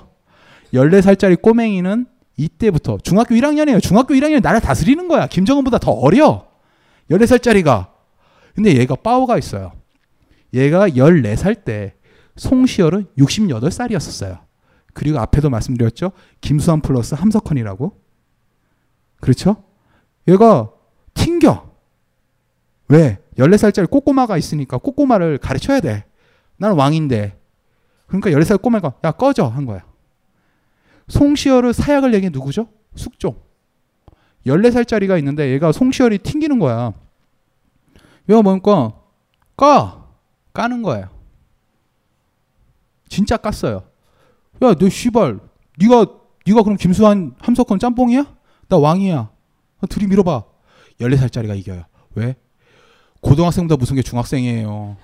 [0.72, 2.06] 14살짜리 꼬맹이는
[2.36, 3.82] 이때부터 중학교 1학년이에요.
[3.82, 5.26] 중학교 1학년 나를 다스리는 거야.
[5.26, 6.46] 김정은보다 더 어려.
[7.10, 7.88] 14살짜리가.
[8.54, 9.72] 근데 얘가 파워가 있어요.
[10.54, 11.94] 얘가 14살 때
[12.36, 14.38] 송시열은 68살이었었어요.
[14.94, 16.12] 그리고 앞에도 말씀드렸죠.
[16.40, 18.01] 김수환 플러스 함석헌이라고.
[19.22, 19.62] 그렇죠?
[20.26, 20.68] 얘가
[21.14, 21.70] 튕겨.
[22.88, 23.18] 왜?
[23.38, 26.04] 14살짜리 꼬꼬마가 있으니까 꼬꼬마를 가르쳐야 돼.
[26.56, 27.38] 나는 왕인데.
[28.06, 29.86] 그러니까 14살 꼬마가 야 꺼져 한 거야.
[31.06, 32.68] 송시열을 사약을 내게 누구죠?
[32.96, 33.36] 숙종.
[34.44, 36.92] 14살짜리가 있는데 얘가 송시열이 튕기는 거야.
[38.28, 38.92] 얘가 뭐니까
[39.56, 40.08] 까.
[40.52, 41.08] 까는 거예요.
[43.08, 43.84] 진짜 깠어요.
[44.62, 45.38] 야, 너 씨발,
[45.78, 46.06] 네가
[46.44, 48.41] 네가 그럼 김수환 함석헌 짬뽕이야?
[48.72, 49.28] 나 왕이야.
[49.90, 50.44] 둘이 밀어봐.
[50.98, 51.84] 14살짜리가 이겨요.
[52.14, 52.36] 왜?
[53.20, 54.96] 고등학생보다 무슨 게 중학생이에요.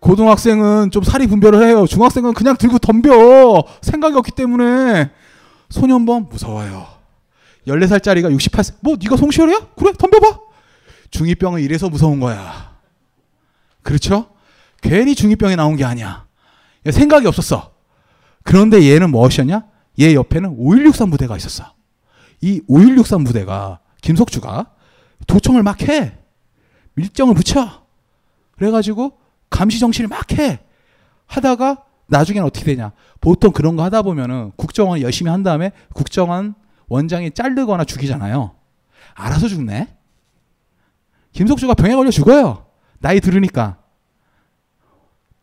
[0.00, 1.86] 고등학생은 좀 사리 분별을 해요.
[1.86, 3.64] 중학생은 그냥 들고 덤벼.
[3.82, 5.12] 생각이 없기 때문에.
[5.70, 6.88] 소년범 무서워요.
[7.68, 8.74] 14살짜리가 68세.
[8.80, 9.68] 뭐 네가 송시열이야?
[9.76, 10.40] 그래 덤벼봐.
[11.10, 12.76] 중2병은 이래서 무서운 거야.
[13.82, 14.30] 그렇죠?
[14.82, 16.26] 괜히 중2병이 나온 게 아니야.
[16.90, 17.72] 생각이 없었어.
[18.42, 19.75] 그런데 얘는 무엇이었냐?
[20.00, 21.74] 얘 옆에는 5163 부대가 있었어.
[22.40, 24.72] 이 5163 부대가 김석주가
[25.26, 26.18] 도청을 막 해.
[26.94, 27.86] 밀정을 붙여.
[28.52, 29.18] 그래가지고
[29.50, 30.60] 감시 정치를 막 해.
[31.26, 32.92] 하다가 나중에는 어떻게 되냐.
[33.20, 36.54] 보통 그런 거 하다 보면은 국정원 열심히 한 다음에 국정원
[36.88, 38.54] 원장이 자르거나 죽이잖아요.
[39.14, 39.96] 알아서 죽네.
[41.32, 42.66] 김석주가 병에 걸려 죽어요.
[42.98, 43.78] 나이 들으니까.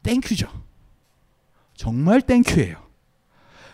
[0.04, 0.47] thank you죠.
[1.76, 2.83] 정말 thank you예요.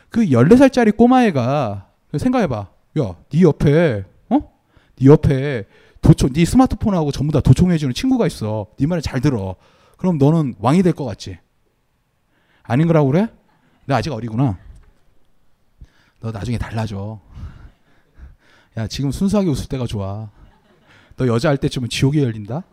[0.09, 2.69] 그 14살짜리 꼬마애가 생각해봐.
[2.99, 4.39] 야, 네 옆에 어?
[4.95, 5.65] 네 옆에
[6.01, 8.67] 도총, 네 스마트폰하고 전부 다 도청해주는 친구가 있어.
[8.77, 9.55] 네 말을 잘 들어.
[9.97, 11.37] 그럼 너는 왕이 될 것 같지?
[12.63, 13.27] 아닌 거라고 그래?
[13.85, 14.57] 나 아직 어리구나.
[16.21, 17.19] 너 나중에 달라져.
[18.77, 20.29] 야, 지금 순수하게 웃을 때가 좋아.
[21.17, 22.63] 너 여자 할 때쯤은 지옥이 열린다?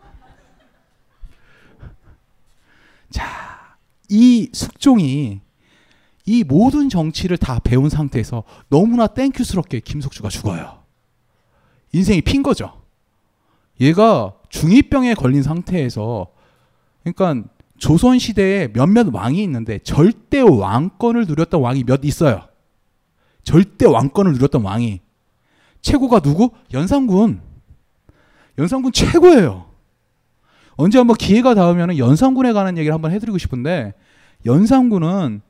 [3.09, 3.75] 자,
[4.09, 5.41] 이 숙종이
[6.27, 10.83] 이 모든 정치를 다 배운 상태에서 너무나 땡큐스럽게 김석주가 죽어요.
[11.93, 12.81] 인생이 핀 거죠.
[13.79, 16.27] 얘가 중2병에 걸린 상태에서
[17.03, 17.47] 그러니까
[17.77, 22.41] 조선 시대에 몇몇 왕이 있는데 절대 왕권을 누렸던 왕이 몇 있어요.
[23.43, 24.99] 절대 왕권을 누렸던 왕이
[25.81, 26.49] 최고가 누구?
[26.73, 27.39] 연산군.
[28.57, 29.67] 연산군 최고예요.
[30.75, 33.93] 언제 한번 기회가 닿으면 연산군에 관한 얘기를 한번 해드리고 싶은데
[34.45, 35.41] 연산군은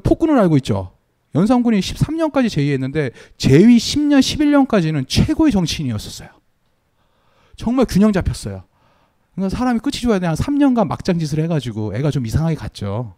[0.00, 0.92] 폭군을 알고 있죠.
[1.34, 6.28] 연산군이 13년까지 제위했는데 제위 10년, 11년까지는 최고의 정치인이었었어요.
[7.56, 8.64] 정말 균형 잡혔어요.
[9.34, 10.26] 그러니까 사람이 끝이 좋아야 돼.
[10.26, 13.14] 한 3년간 막장짓을 해가지고 애가 좀 이상하게 갔죠.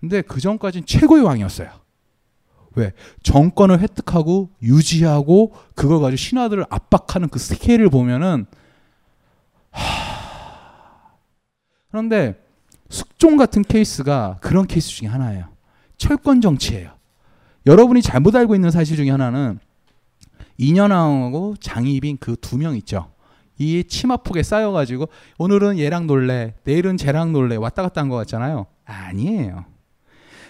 [0.00, 1.70] 근데 그 전까지는 최고의 왕이었어요.
[2.74, 2.92] 왜?
[3.22, 8.46] 정권을 획득하고 유지하고 그걸 가지고 신하들을 압박하는 그 스케일을 보면은
[9.70, 11.16] 하...
[11.90, 12.34] 그런데
[12.90, 15.55] 숙종 같은 케이스가 그런 케이스 중에 하나예요.
[15.96, 16.92] 철권 정치예요.
[17.66, 19.58] 여러분이 잘못 알고 있는 사실 중에 하나는
[20.58, 23.10] 이년왕하고 장희빈 그 두 명 있죠.
[23.58, 28.66] 이 치마폭에 쌓여가지고 오늘은 얘랑 놀래, 내일은 쟤랑 놀래 왔다 갔다 한 것 같잖아요.
[28.84, 29.64] 아니에요.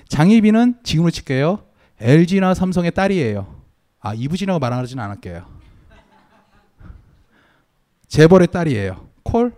[0.09, 1.63] 장희빈은 지금으로 칠게요.
[2.01, 3.47] LG나 삼성의 딸이에요.
[4.01, 5.47] 아 이부진이라고 말하지는 않을게요.
[8.09, 9.09] 재벌의 딸이에요.
[9.23, 9.53] 콜.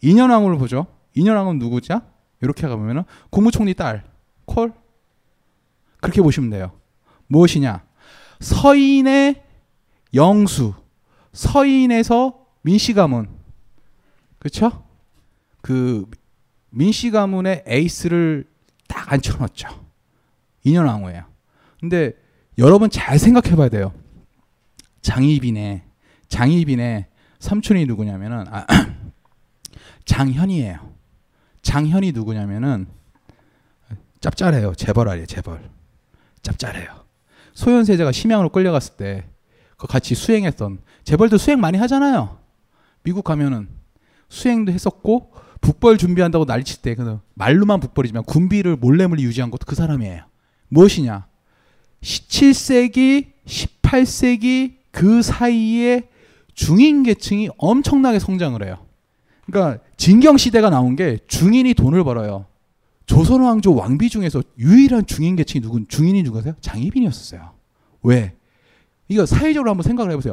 [0.00, 0.86] 이년왕을 보죠.
[1.14, 2.00] 이년왕은 누구죠?
[2.40, 4.04] 이렇게 가보면 은 국무총리 딸.
[4.44, 4.72] 콜.
[6.00, 6.72] 그렇게 보시면 돼요.
[7.28, 7.84] 무엇이냐?
[8.40, 9.42] 서인의
[10.14, 10.74] 영수.
[11.32, 13.28] 서인에서 민씨 가문.
[14.38, 14.84] 그렇죠?
[15.60, 16.08] 그
[16.70, 18.48] 민씨 가문의 에이스를
[18.88, 19.68] 딱 앉혀놨죠.
[20.64, 21.24] 인연왕후예요.
[21.80, 22.12] 근데
[22.58, 23.92] 여러분 잘 생각해 봐야 돼요.
[25.00, 25.82] 장희빈의
[26.28, 27.06] 장희빈의
[27.38, 28.66] 삼촌이 누구냐면은 아,
[30.04, 30.92] 장현이에요.
[31.62, 32.86] 장현이 누구냐면은
[34.22, 34.74] 짭짤해요.
[34.74, 35.26] 재벌 아니에요.
[35.26, 35.60] 재벌.
[36.40, 37.04] 짭짤해요.
[37.52, 39.32] 소현세자가 심양으로 끌려갔을 때
[39.82, 42.38] 그 같이 수행했던 재벌도 수행 많이 하잖아요.
[43.02, 43.68] 미국 가면은
[44.28, 49.74] 수행도 했었고 북벌 준비한다고 난리칠 때 그 말로만 북벌이지만 군비를 몰래 몰래 유지한 것도 그
[49.74, 50.22] 사람이에요.
[50.68, 51.26] 무엇이냐?
[52.00, 56.08] 17세기, 18세기 그 사이에
[56.54, 58.86] 중인 계층이 엄청나게 성장을 해요.
[59.46, 62.46] 그러니까 진경 시대가 나온 게 중인이 돈을 벌어요.
[63.12, 66.54] 조선 왕조 왕비 중에서 유일한 중인 계층이 누군 중인이 누구세요?
[66.62, 67.52] 장희빈이었어요.
[68.04, 68.34] 왜?
[69.06, 70.32] 이거 사회적으로 한번 생각을 해보세요.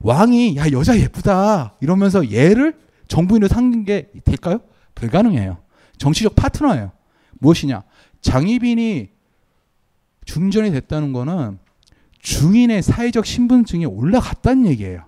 [0.00, 2.76] 왕이 야 여자 예쁘다 이러면서 얘를
[3.06, 4.58] 정부인으로 삼는 게 될까요?
[4.96, 5.58] 불가능해요.
[5.96, 6.90] 정치적 파트너예요.
[7.38, 7.84] 무엇이냐?
[8.20, 9.08] 장희빈이
[10.24, 11.60] 중전이 됐다는 거는
[12.18, 15.04] 중인의 사회적 신분증이 올라갔다는 얘기예요.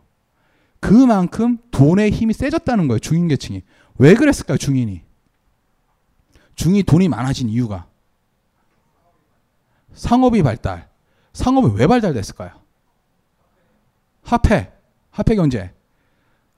[0.78, 3.00] 그만큼 돈의 힘이 세졌다는 거예요.
[3.00, 3.62] 중인 계층이.
[3.98, 4.58] 왜 그랬을까요?
[4.58, 5.02] 중인이.
[6.54, 7.86] 중이 돈이 많아진 이유가
[9.94, 10.88] 상업이 발달.
[11.32, 12.50] 상업이 왜 발달됐을까요?
[14.22, 14.72] 화폐,
[15.10, 15.72] 화폐 경제.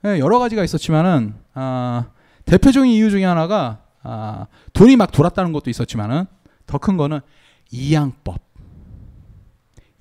[0.01, 2.09] 네, 여러 가지가 있었지만은 아,
[2.45, 6.25] 대표적인 이유 중에 하나가 아, 돈이 막 돌았다는 것도 있었지만은
[6.65, 7.19] 더 큰 거는
[7.71, 8.39] 이양법.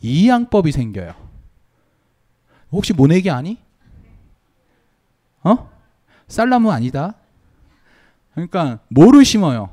[0.00, 1.14] 이양법이 생겨요.
[2.72, 3.58] 혹시 모내기 아니?
[5.42, 5.70] 어?
[6.28, 7.14] 쌀나무 아니다.
[8.34, 9.70] 그러니까 뭐를 심어요?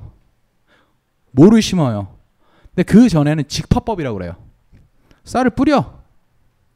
[1.34, 2.07] 뭐를 심어요?
[2.73, 4.36] 근데 그 전에는 직파법이라고 그래요.
[5.23, 6.01] 쌀을 뿌려.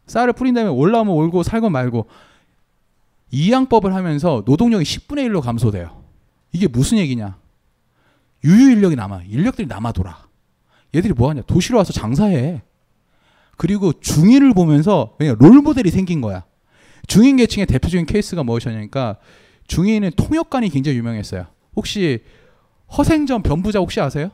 [0.05, 2.07] 쌀을 뿌린 다음에 올라오면 올고 살고 말고
[3.31, 6.01] 이양법을 하면서 노동력이 10분의 1로 감소돼요.
[6.53, 7.37] 이게 무슨 얘기냐?
[8.43, 9.23] 유유 인력이 남아.
[9.23, 10.27] 인력들이 남아 돌아.
[10.95, 11.41] 얘들이 뭐 하냐?
[11.41, 12.61] 도시로 와서 장사해.
[13.57, 16.45] 그리고 중인을 보면서 그냥 롤 모델이 생긴 거야.
[17.07, 19.17] 중인 계층의 대표적인 케이스가 무엇이냐니까
[19.67, 21.47] 중인은 통역관이 굉장히 유명했어요.
[21.75, 22.23] 혹시
[22.97, 24.31] 허생전 변부자 혹시 아세요?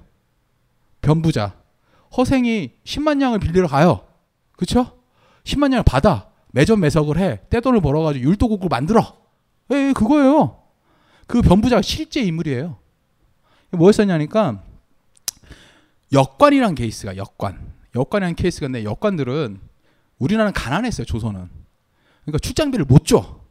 [1.04, 1.56] 변부자.
[2.18, 4.08] 허생이 10만 양을 빌리러 가요.
[4.58, 4.99] 그쵸?
[5.43, 6.30] 10만 양을 받아.
[6.51, 7.41] 매점 매석을 해.
[7.49, 9.16] 떼돈을 벌어가지고 율도국을 만들어.
[9.72, 10.64] 예, 예, 그거예요.
[11.28, 12.78] 그 변부자가 실제 인물이에요.
[13.72, 14.64] 뭐였었냐니까
[16.12, 17.74] 역관이란 케이스가 역관.
[17.95, 19.60] 역관이라는 케이스가 있는데 역관들은
[20.20, 21.06] 우리나라는 가난했어요.
[21.06, 21.49] 조선은.
[22.24, 23.41] 그러니까 출장비를 못 줘.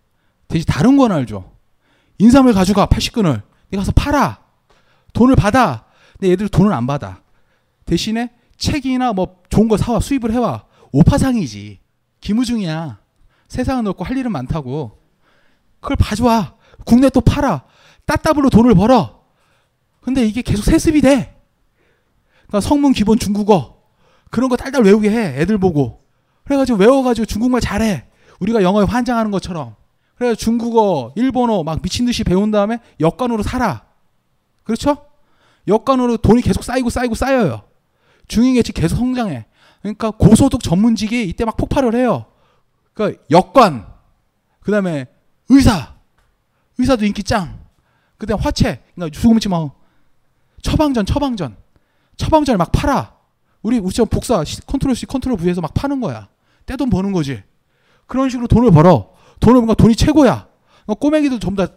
[0.48, 1.50] 대신 다른 권한을 줘.
[2.18, 3.42] 인삼을 가져가 80근을.
[3.70, 4.42] 네가 가서 팔아.
[5.12, 5.86] 돈을 받아.
[6.12, 7.21] 근데 얘들 돈을 안 받아.
[7.92, 10.64] 대신에 책이나 뭐 좋은 거 사와 수입을 해와.
[10.92, 11.78] 오파상이지.
[12.20, 12.98] 기무중이야.
[13.48, 14.98] 세상은 넓고 할 일은 많다고.
[15.80, 16.54] 그걸 봐줘와.
[16.86, 17.64] 국내 또 팔아.
[18.06, 19.22] 따따블로 돈을 벌어.
[20.00, 21.38] 근데 이게 계속 세습이 돼.
[22.46, 23.82] 그러니까 성문 기본 중국어
[24.30, 25.40] 그런 거 딸딸 외우게 해.
[25.40, 26.02] 애들 보고.
[26.44, 28.06] 그래가지고 외워가지고 중국말 잘해.
[28.40, 29.76] 우리가 영어에 환장하는 것처럼.
[30.14, 33.84] 그래서 중국어, 일본어 막 미친 듯이 배운 다음에 역관으로 살아.
[34.64, 34.96] 그렇죠?
[35.68, 37.71] 역관으로 돈이 계속 쌓이고 쌓이고 쌓여요.
[38.32, 39.44] 중위계층 계속 성장해.
[39.82, 42.26] 그러니까 고소득 전문직이 이때 막 폭발을 해요.
[42.94, 43.86] 그러니까 역관,
[44.60, 45.06] 그 다음에
[45.50, 45.94] 의사,
[46.78, 47.60] 의사도 인기 짱.
[48.16, 49.72] 그 다음에 화채, 그러니까 뭐
[50.62, 51.56] 처방전, 처방전,
[52.16, 53.14] 처방전을 막 팔아.
[53.62, 56.28] 우리 우리처럼 복사 control C, control V에서 막 파는 거야.
[56.64, 57.42] 떼돈 버는 거지.
[58.06, 59.12] 그런 식으로 돈을 벌어.
[59.40, 60.48] 돈을 벌면 돈이 최고야.
[60.84, 61.72] 그러니까 꼬맹이도 전부 다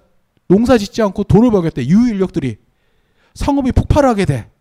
[0.47, 1.85] 농사 짓지 않고 돈을 벌겠대.
[1.87, 2.57] 유효 인력들이
[3.33, 4.51] 상업이 폭발하게 돼.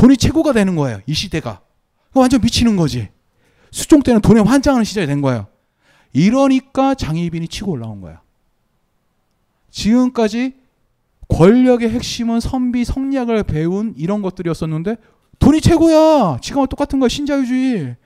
[0.00, 1.00] 돈이 최고가 되는 거예요.
[1.04, 1.60] 이 시대가.
[2.14, 3.10] 완전 미치는 거지.
[3.70, 5.46] 숙종 때는 돈에 환장하는 시절이 된 거예요.
[6.14, 8.22] 이러니까 장희빈이 치고 올라온 거야.
[9.70, 10.54] 지금까지
[11.28, 14.96] 권력의 핵심은 선비 성리학을 배운 이런 것들이었었는데
[15.38, 16.38] 돈이 최고야.
[16.40, 17.08] 지금과 똑같은 거야.
[17.10, 17.96] 신자유주의.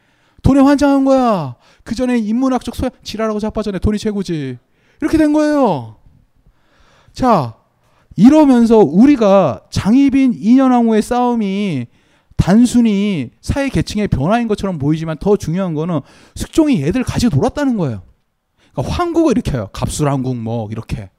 [0.42, 1.54] 돈에 환장한 거야.
[1.84, 4.58] 그 전에 인문학적 소양 지랄하고 자빠전에 돈이 최고지.
[5.00, 5.96] 이렇게 된 거예요.
[7.12, 7.54] 자,
[8.16, 11.86] 이러면서 우리가 장희빈 이년왕후의 싸움이
[12.36, 16.00] 단순히 사회 계층의 변화인 것처럼 보이지만 더 중요한 거는
[16.34, 18.02] 숙종이 얘들 가지고 놀았다는 거예요.
[18.72, 19.68] 그러니까 황국을 일으켜요.
[19.72, 21.10] 갑술왕국 뭐 이렇게.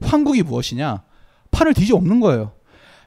[0.00, 1.02] 황국이 무엇이냐?
[1.50, 2.52] 판을 뒤져 엎는 거예요.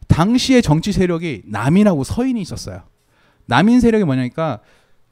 [0.08, 2.84] 당시의 정치 세력이 남인하고 서인이 있었어요.
[3.46, 4.60] 남인 세력이 뭐냐니까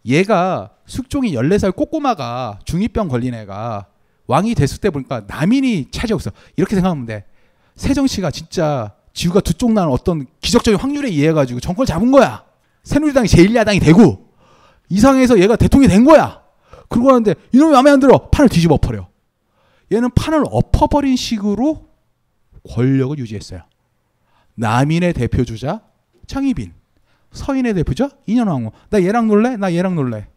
[0.05, 3.87] 얘가 숙종이 14살 꼬꼬마가 중2병 걸린 애가
[4.27, 6.31] 왕이 됐을 때 보니까 남인이 차지하고 있어.
[6.55, 7.25] 이렇게 생각하면 돼.
[7.75, 12.43] 새정치가 진짜 지구가 두 쪽 나는 어떤 기적적인 확률에 의해 가지고 정권을 잡은 거야.
[12.83, 14.29] 새누리당이 제1야당이 되고
[14.89, 16.41] 이상해서 얘가 대통령이 된 거야.
[16.89, 18.29] 그러고 하는데 이놈이 마음에 안 들어.
[18.29, 19.07] 판을 뒤집어 버려.
[19.91, 21.87] 얘는 판을 엎어버린 식으로
[22.69, 23.61] 권력을 유지했어요.
[24.55, 25.81] 남인의 대표주자
[26.27, 26.73] 창희빈,
[27.31, 28.71] 서인의 대표자 이년왕후.
[28.89, 29.57] 나 얘랑 놀래?
[29.57, 30.27] 나 얘랑 놀래.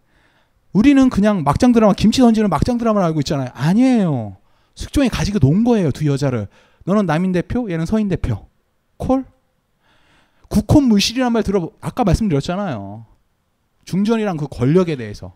[0.72, 3.50] 우리는 그냥 막장 드라마 김치 던지는 막장 드라마를 알고 있잖아요.
[3.54, 4.36] 아니에요.
[4.74, 6.48] 숙종이 가지고 논 거예요 두 여자를.
[6.84, 8.46] 너는 남인 대표, 얘는 서인 대표.
[8.96, 9.24] 콜?
[10.48, 13.06] 국혼 물실이란 말 들어 아까 말씀드렸잖아요.
[13.84, 15.32] 중전이랑 그 권력에 대해서.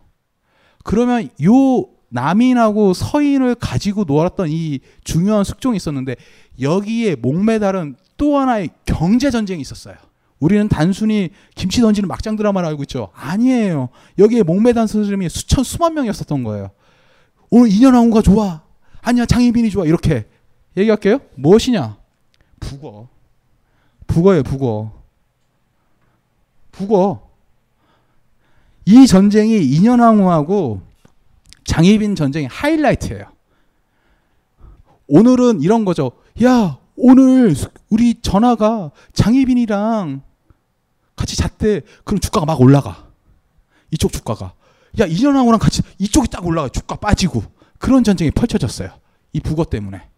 [0.83, 6.15] 그러면 요 남인하고 서인을 가지고 놀았던 이 중요한 숙종이 있었는데
[6.61, 9.95] 여기에 목매달은 또 하나의 경제 전쟁이 있었어요.
[10.39, 13.09] 우리는 단순히 김치 던지는 막장 드라마를 알고 있죠.
[13.13, 13.89] 아니에요.
[14.17, 16.71] 여기에 목매단 스님이 수천 수만 명이었었던 거예요.
[17.49, 18.63] 오늘 인연왕후가 좋아.
[19.01, 19.85] 아니야 장희빈이 좋아.
[19.85, 20.27] 이렇게
[20.79, 21.19] 얘기할게요.
[21.35, 21.97] 무엇이냐?
[22.59, 23.07] 북어.
[24.07, 24.91] 북어예요, 북어.
[26.71, 27.29] 북어.
[28.85, 30.81] 이 전쟁이 인연왕후하고
[31.65, 33.25] 장희빈 전쟁의 하이라이트예요.
[35.07, 36.11] 오늘은 이런 거죠.
[36.43, 37.55] 야, 오늘
[37.89, 40.21] 우리 전화가 장희빈이랑
[41.15, 41.81] 같이 잤대.
[42.03, 43.09] 그럼 주가가 막 올라가.
[43.91, 44.53] 이쪽 주가가.
[44.99, 46.69] 야, 인연왕후랑 같이 이쪽이 딱 올라가.
[46.69, 47.43] 주가 빠지고.
[47.77, 48.89] 그런 전쟁이 펼쳐졌어요.
[49.33, 50.08] 이 북어 때문에.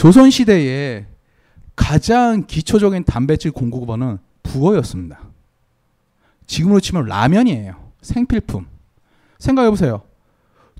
[0.00, 1.04] 조선 시대에
[1.76, 5.20] 가장 기초적인 단백질 공급원은 북어였습니다.
[6.46, 7.74] 지금으로 치면 라면이에요.
[8.00, 8.66] 생필품.
[9.38, 10.00] 생각해 보세요.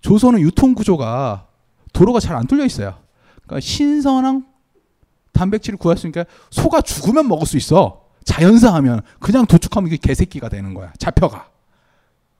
[0.01, 1.49] 조선은 유통 구조가
[1.93, 2.99] 도로가 잘 안 뚫려 있어요.
[3.43, 4.47] 그러니까 신선한
[5.33, 8.07] 단백질을 구할 수 있으니까 소가 죽으면 먹을 수 있어.
[8.25, 10.95] 자연사하면 그냥 도축하면 이게 개새끼가 되는 거야.
[10.97, 11.47] 잡혀가.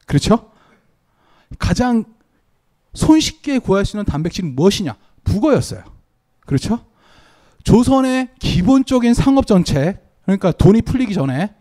[0.07, 0.51] 그렇죠?
[1.59, 2.07] 가장
[2.95, 4.97] 손쉽게 구할 수 있는 단백질은 무엇이냐?
[5.25, 6.00] 북어였어요.
[6.51, 6.85] 그렇죠?
[7.63, 11.55] 조선의 기본적인 상업 정책, 그러니까 돈이 풀리기 전에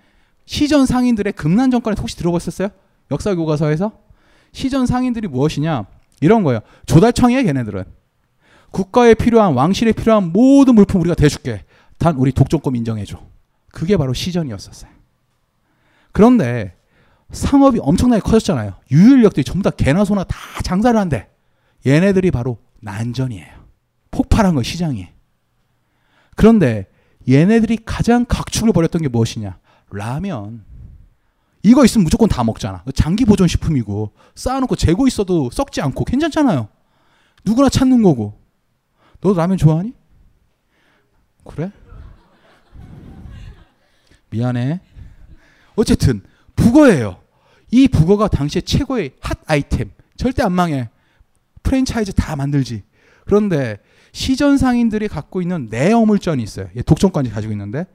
[0.48, 2.70] 시전 상인들의 금난 정권에 혹시 들어보셨어요?
[3.12, 3.92] 역사 교과서에서
[4.52, 5.86] 시전 상인들이 무엇이냐?
[6.22, 6.62] 이런 거예요.
[6.88, 7.84] 조달청이에요, 걔네들은.
[8.72, 11.66] 국가에 필요한 왕실에 필요한 모든 물품 우리가 대줄게.
[12.00, 13.22] 단 우리 독점권 인정해줘.
[13.72, 14.90] 그게 바로 시전이었었어요.
[16.12, 16.74] 그런데
[17.32, 18.74] 상업이 엄청나게 커졌잖아요.
[18.90, 21.28] 유일력들이 전부 다 개나 소나 다 장사를 한대.
[21.86, 23.59] 얘네들이 바로 난전이에요.
[24.40, 25.08] 폭발한 거 시장이.
[26.36, 26.88] 그런데
[27.28, 29.60] 얘네들이 가장 각축을 벌였던 게 무엇이냐?
[29.92, 30.64] 라면.
[31.62, 32.84] 이거 있으면 무조건 다 먹잖아.
[32.96, 36.70] 장기 보존 식품이고 쌓아놓고 재고 있어도 썩지 않고 괜찮잖아요.
[37.44, 38.40] 누구나 찾는 거고.
[39.20, 39.94] 너 라면 좋아하니?
[41.44, 41.72] 그래?
[44.30, 44.80] 미안해.
[45.76, 46.22] 어쨌든
[46.56, 47.22] 북어예요.
[47.72, 49.92] 이 북어가 당시에 최고의 핫 아이템.
[50.16, 50.90] 절대 안 망해.
[51.64, 52.84] 프랜차이즈 다 만들지.
[53.26, 53.80] 그런데
[54.12, 56.68] 시전 상인들이 갖고 있는 내어물전이 있어요.
[56.86, 57.86] 독점까지 가지고 있는데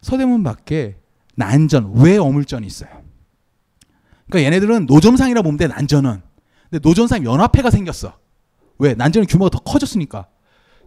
[0.00, 0.96] 서대문 밖에
[1.36, 2.90] 난전, 왜 어물전이 있어요.
[4.28, 6.22] 그러니까 얘네들은 노점상이라 보면 돼, 난전은.
[6.70, 8.18] 근데 노점상 연합회가 생겼어.
[8.78, 8.94] 왜?
[8.94, 10.26] 난전의 규모가 더 커졌으니까.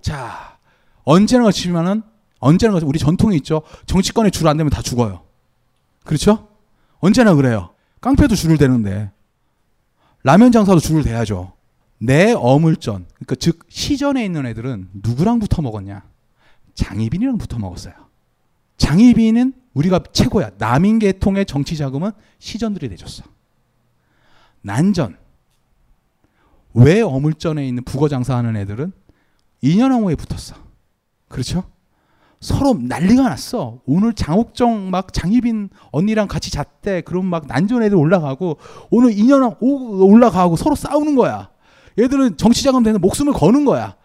[0.01, 0.57] 자,
[1.03, 2.03] 언제나 그렇지만은,
[2.39, 3.61] 언제나 우리 전통이 있죠.
[3.85, 5.23] 정치권에 줄 안 되면 다 죽어요.
[6.03, 6.49] 그렇죠?
[6.99, 7.73] 언제나 그래요.
[8.01, 9.11] 깡패도 줄을 대는데.
[10.23, 11.53] 라면 장사도 줄을 대야죠.
[11.97, 16.03] 내 어물전, 그러니까 즉 시전에 있는 애들은 누구랑 붙어 먹었냐?
[16.73, 17.93] 장희빈이랑 붙어 먹었어요.
[18.77, 20.51] 장희빈은 우리가 최고야.
[20.57, 23.23] 남인 계통의 정치 자금은 시전들이 내줬어.
[24.61, 25.17] 난전.
[26.73, 28.91] 왜 어물전에 있는 북어 장사하는 애들은
[29.61, 30.55] 인연왕후에 붙었어.
[31.29, 31.63] 그렇죠?
[32.41, 33.79] 서로 난리가 났어.
[33.85, 37.01] 오늘 장옥정 막 장희빈 언니랑 같이 잤대.
[37.01, 38.57] 그럼 막 난전 애들 올라가고
[38.89, 41.49] 오늘 인연왕 올라가고 서로 싸우는 거야.
[41.97, 43.95] 얘들은 정치 자금 되는 목숨을 거는 거야.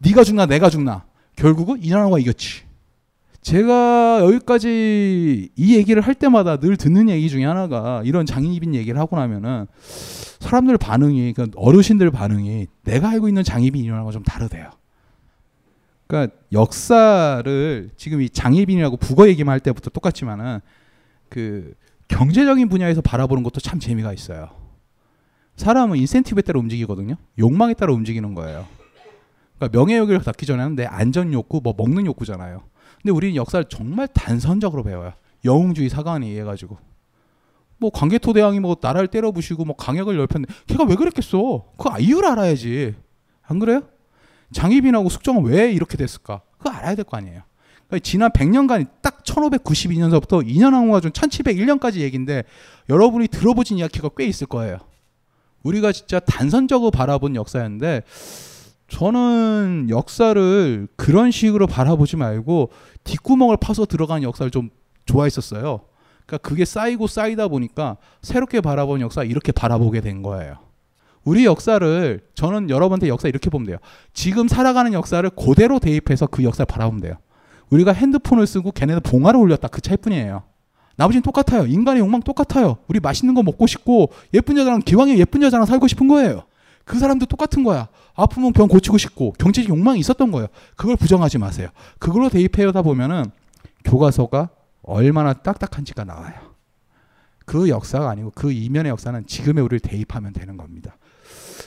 [0.00, 1.04] 네가 죽나 내가 죽나.
[1.36, 2.62] 결국은 인연왕후가 이겼지.
[3.40, 9.16] 제가 여기까지 이 얘기를 할 때마다 늘 듣는 얘기 중에 하나가 이런 장희빈 얘기를 하고
[9.16, 9.66] 나면은
[10.38, 14.70] 사람들 반응이 그러니까 어르신들 반응이 내가 알고 있는 장희빈 인연하고 좀 다르대요.
[16.06, 20.60] 그러니까 역사를 지금 이 장희빈이라고 북어 얘기만 할 때부터 똑같지만은
[21.28, 21.74] 그
[22.08, 24.50] 경제적인 분야에서 바라보는 것도 참 재미가 있어요.
[25.56, 27.16] 사람은 인센티브에 따라 움직이거든요.
[27.38, 28.66] 욕망에 따라 움직이는 거예요.
[29.58, 32.62] 그러니까 명예욕을 닿기 전에는 내 안전 욕구, 뭐 먹는 욕구잖아요.
[33.00, 35.12] 근데 우리는 역사를 정말 단선적으로 배워요.
[35.44, 36.78] 영웅주의 사관에 의해 가지고.
[37.78, 41.64] 뭐 광개토 대왕이 뭐 나라를 때려 부시고 뭐 강약을 넓혔는데 걔가 왜 그랬겠어?
[41.76, 42.94] 그 이유를 알아야지.
[43.42, 43.82] 안 그래요?
[44.52, 46.42] 장희빈하고 숙정은 왜 이렇게 됐을까?
[46.58, 47.42] 그거 알아야 될 거 아니에요.
[47.88, 52.44] 그러니까 지난 100년간 딱 1592년서부터 2년 항우가 준 1701년까지 얘기인데
[52.88, 54.78] 여러분이 들어보신 이야기가 꽤 있을 거예요.
[55.62, 58.02] 우리가 진짜 단선적으로 바라본 역사였는데
[58.88, 62.70] 저는 역사를 그런 식으로 바라보지 말고
[63.04, 64.70] 뒷구멍을 파서 들어가는 역사를 좀
[65.06, 65.80] 좋아했었어요.
[66.26, 70.56] 그러니까 그게 쌓이고 쌓이다 보니까 새롭게 바라본 역사 이렇게 바라보게 된 거예요.
[71.24, 73.78] 우리 역사를 저는 여러분한테 역사 이렇게 보면 돼요.
[74.12, 77.14] 지금 살아가는 역사를 그대로 대입해서 그 역사를 바라보면 돼요.
[77.70, 80.42] 우리가 핸드폰을 쓰고 걔네는 봉화를 올렸다 그 차이뿐이에요.
[80.96, 81.66] 나머지는 똑같아요.
[81.66, 82.78] 인간의 욕망 똑같아요.
[82.88, 86.44] 우리 맛있는 거 먹고 싶고 예쁜 여자랑 기왕에 예쁜 여자랑 살고 싶은 거예요.
[86.84, 87.88] 그 사람도 똑같은 거야.
[88.14, 90.48] 아프면 병 고치고 싶고 경제적 욕망이 있었던 거예요.
[90.76, 91.68] 그걸 부정하지 마세요.
[91.98, 93.24] 그걸로 대입해다 보면은
[93.84, 94.50] 교과서가
[94.82, 96.34] 얼마나 딱딱한지가 나와요.
[97.46, 100.96] 그 역사가 아니고 그 이면의 역사는 지금의 우리를 대입하면 되는 겁니다.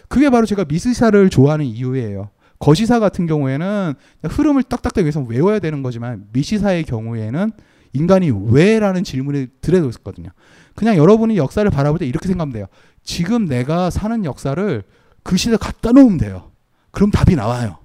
[0.07, 2.29] 그게 바로 제가 미시사를 좋아하는 이유예요.
[2.59, 7.51] 거시사 같은 경우에는 흐름을 딱딱하게 위해서 외워야 되는 거지만 미시사의 경우에는
[7.95, 10.29] 인간이 왜라는 질문이 들어도 있거든요.
[10.75, 12.65] 그냥 여러분이 역사를 바라볼 때 이렇게 생각하면 돼요.
[13.03, 14.83] 지금 내가 사는 역사를
[15.23, 16.51] 그 시대 갖다 놓으면 돼요.
[16.91, 17.77] 그럼 답이 나와요.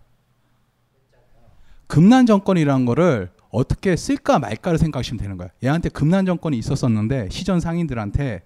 [1.87, 5.51] 금난 정권이라는 거를 어떻게 쓸까 말까를 생각하시면 되는 거예요.
[5.65, 8.43] 얘한테 금난 정권이 있었었는데 시전 상인들한테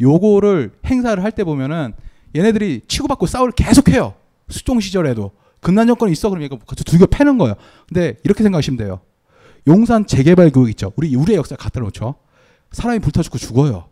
[0.00, 1.92] 요거를 행사를 할 때 보면은
[2.34, 4.14] 얘네들이 치고받고 싸울 계속해요.
[4.48, 7.54] 수종 시절에도 금난 정권이 있어 그러면 이거 두개 패는 거예요.
[7.88, 9.00] 근데 이렇게 생각하시면 돼요.
[9.66, 10.92] 용산 재개발 교육 있죠.
[10.96, 12.14] 우리 우리의 역사 갖다 놓죠.
[12.72, 13.88] 사람이 불타 죽고 죽어요.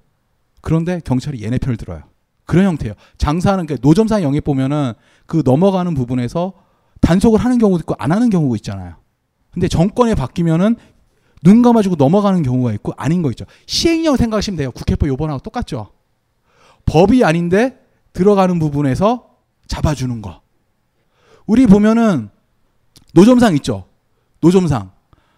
[0.60, 2.02] 그런데 경찰이 얘네 편을 들어요.
[2.46, 2.94] 그런 형태예요.
[3.18, 4.92] 장사하는 게 노점상 영입 보면은
[5.26, 6.54] 그 넘어가는 부분에서
[7.00, 8.96] 단속을 하는 경우도 있고 안 하는 경우가 있잖아요.
[9.50, 10.76] 근데 정권이 바뀌면은
[11.42, 13.44] 눈 감아주고 넘어가는 경우가 있고 아닌 거 있죠.
[13.66, 14.70] 시행령 생각하시면 돼요.
[14.72, 15.90] 국회법 요번하고 똑같죠.
[16.86, 17.78] 법이 아닌데
[18.12, 19.30] 들어가는 부분에서
[19.66, 20.40] 잡아주는 거.
[21.46, 22.30] 우리 보면은
[23.12, 23.86] 노점상 있죠.
[24.40, 24.93] 노점상.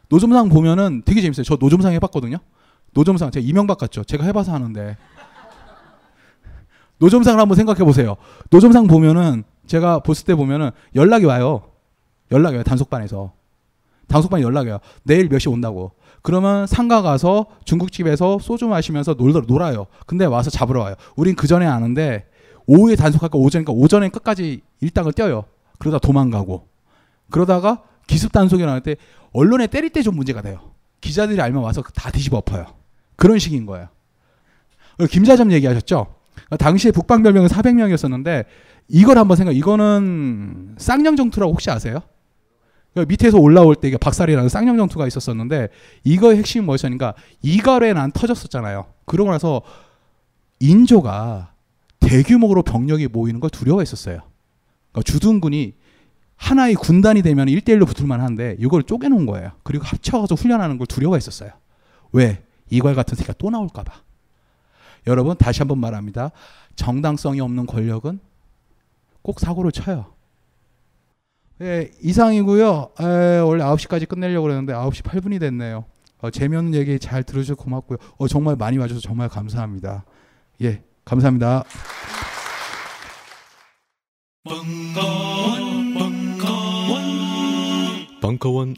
[0.09, 1.45] 노점상 보면은 되게 재밌어요.
[1.45, 2.39] 저 노점상 해봤거든요.
[2.93, 4.05] 노점상 제가 이명박 같죠.
[4.05, 4.97] 제가 해봐서 하는데
[6.99, 8.17] 노점상을 한번 생각해 보세요.
[8.51, 11.71] 노점상 보면은 제가 봤을 때 보면은 연락이 와요.
[12.31, 12.65] 연락이 와요.
[12.65, 13.33] 단속반에서.
[14.09, 14.79] 단속반에 연락이 와요.
[15.03, 15.93] 내일 몇 시 온다고.
[16.23, 19.87] 그러면 상가 가서 중국집에서 소주 마시면서 놀, 놀아요.
[20.07, 20.95] 근데 와서 잡으러 와요.
[21.17, 22.27] 우린 그 전에 아는데
[22.67, 25.45] 오후에 단속할까 오전이니까 오전에 끝까지 일당을 떼어요.
[25.79, 26.67] 그러다 도망가고.
[27.31, 28.97] 그러다가 기습 단속이 나올 때
[29.37, 30.73] 언론에 때릴 때 좀 문제가 돼요.
[31.01, 32.67] 기자들이 알면 와서 다 뒤집어 엎어요.
[33.17, 33.89] 그런 식인 거예요.
[35.11, 36.15] 김 자점 얘기하셨죠?
[36.59, 38.45] 당시에 북방 별명은 400명이었었는데
[38.89, 39.55] 이걸 한번 생각.
[39.57, 42.01] 이거는 쌍년정투라고 혹시 아세요?
[43.09, 45.69] 밑에서 올라올 때 이게 박살이라는 쌍년정투가 있었었는데
[46.05, 48.87] 이거의 핵심이 뭐였냐니까 이갈에 난 터졌었잖아요.
[49.05, 49.61] 그러고 나서
[50.61, 51.53] 인조가
[52.01, 54.21] 대규모로 병력이 모이는 걸 두려워했었어요.
[54.93, 55.75] 그러니까 주둔군이
[56.37, 59.53] 하나의 군단이 되면 1대1로 붙을 만 한데 이걸 쪼개놓은 거예요.
[59.63, 61.51] 그리고 합쳐서 훈련하는 걸 두려워했었어요.
[62.13, 62.45] 왜?
[62.71, 64.03] 이괄 같은 새끼가 또 나올까 봐.
[65.07, 66.31] 여러분 다시 한번 말합니다.
[66.75, 68.21] 정당성이 없는 권력은
[69.23, 70.13] 꼭 사고를 쳐요.
[71.63, 72.91] 예, 이상이고요.
[73.01, 75.85] 에, 원래 9시까지 끝내려고 그랬는데 9시 8분이 됐네요.
[76.19, 77.99] 어, 재미없는 얘기 잘 들어주셔서 고맙고요.
[78.19, 80.05] 어, 정말 많이 와줘서 정말 감사합니다.
[80.63, 81.65] 예, 감사합니다.
[88.27, 88.75] 벙커원,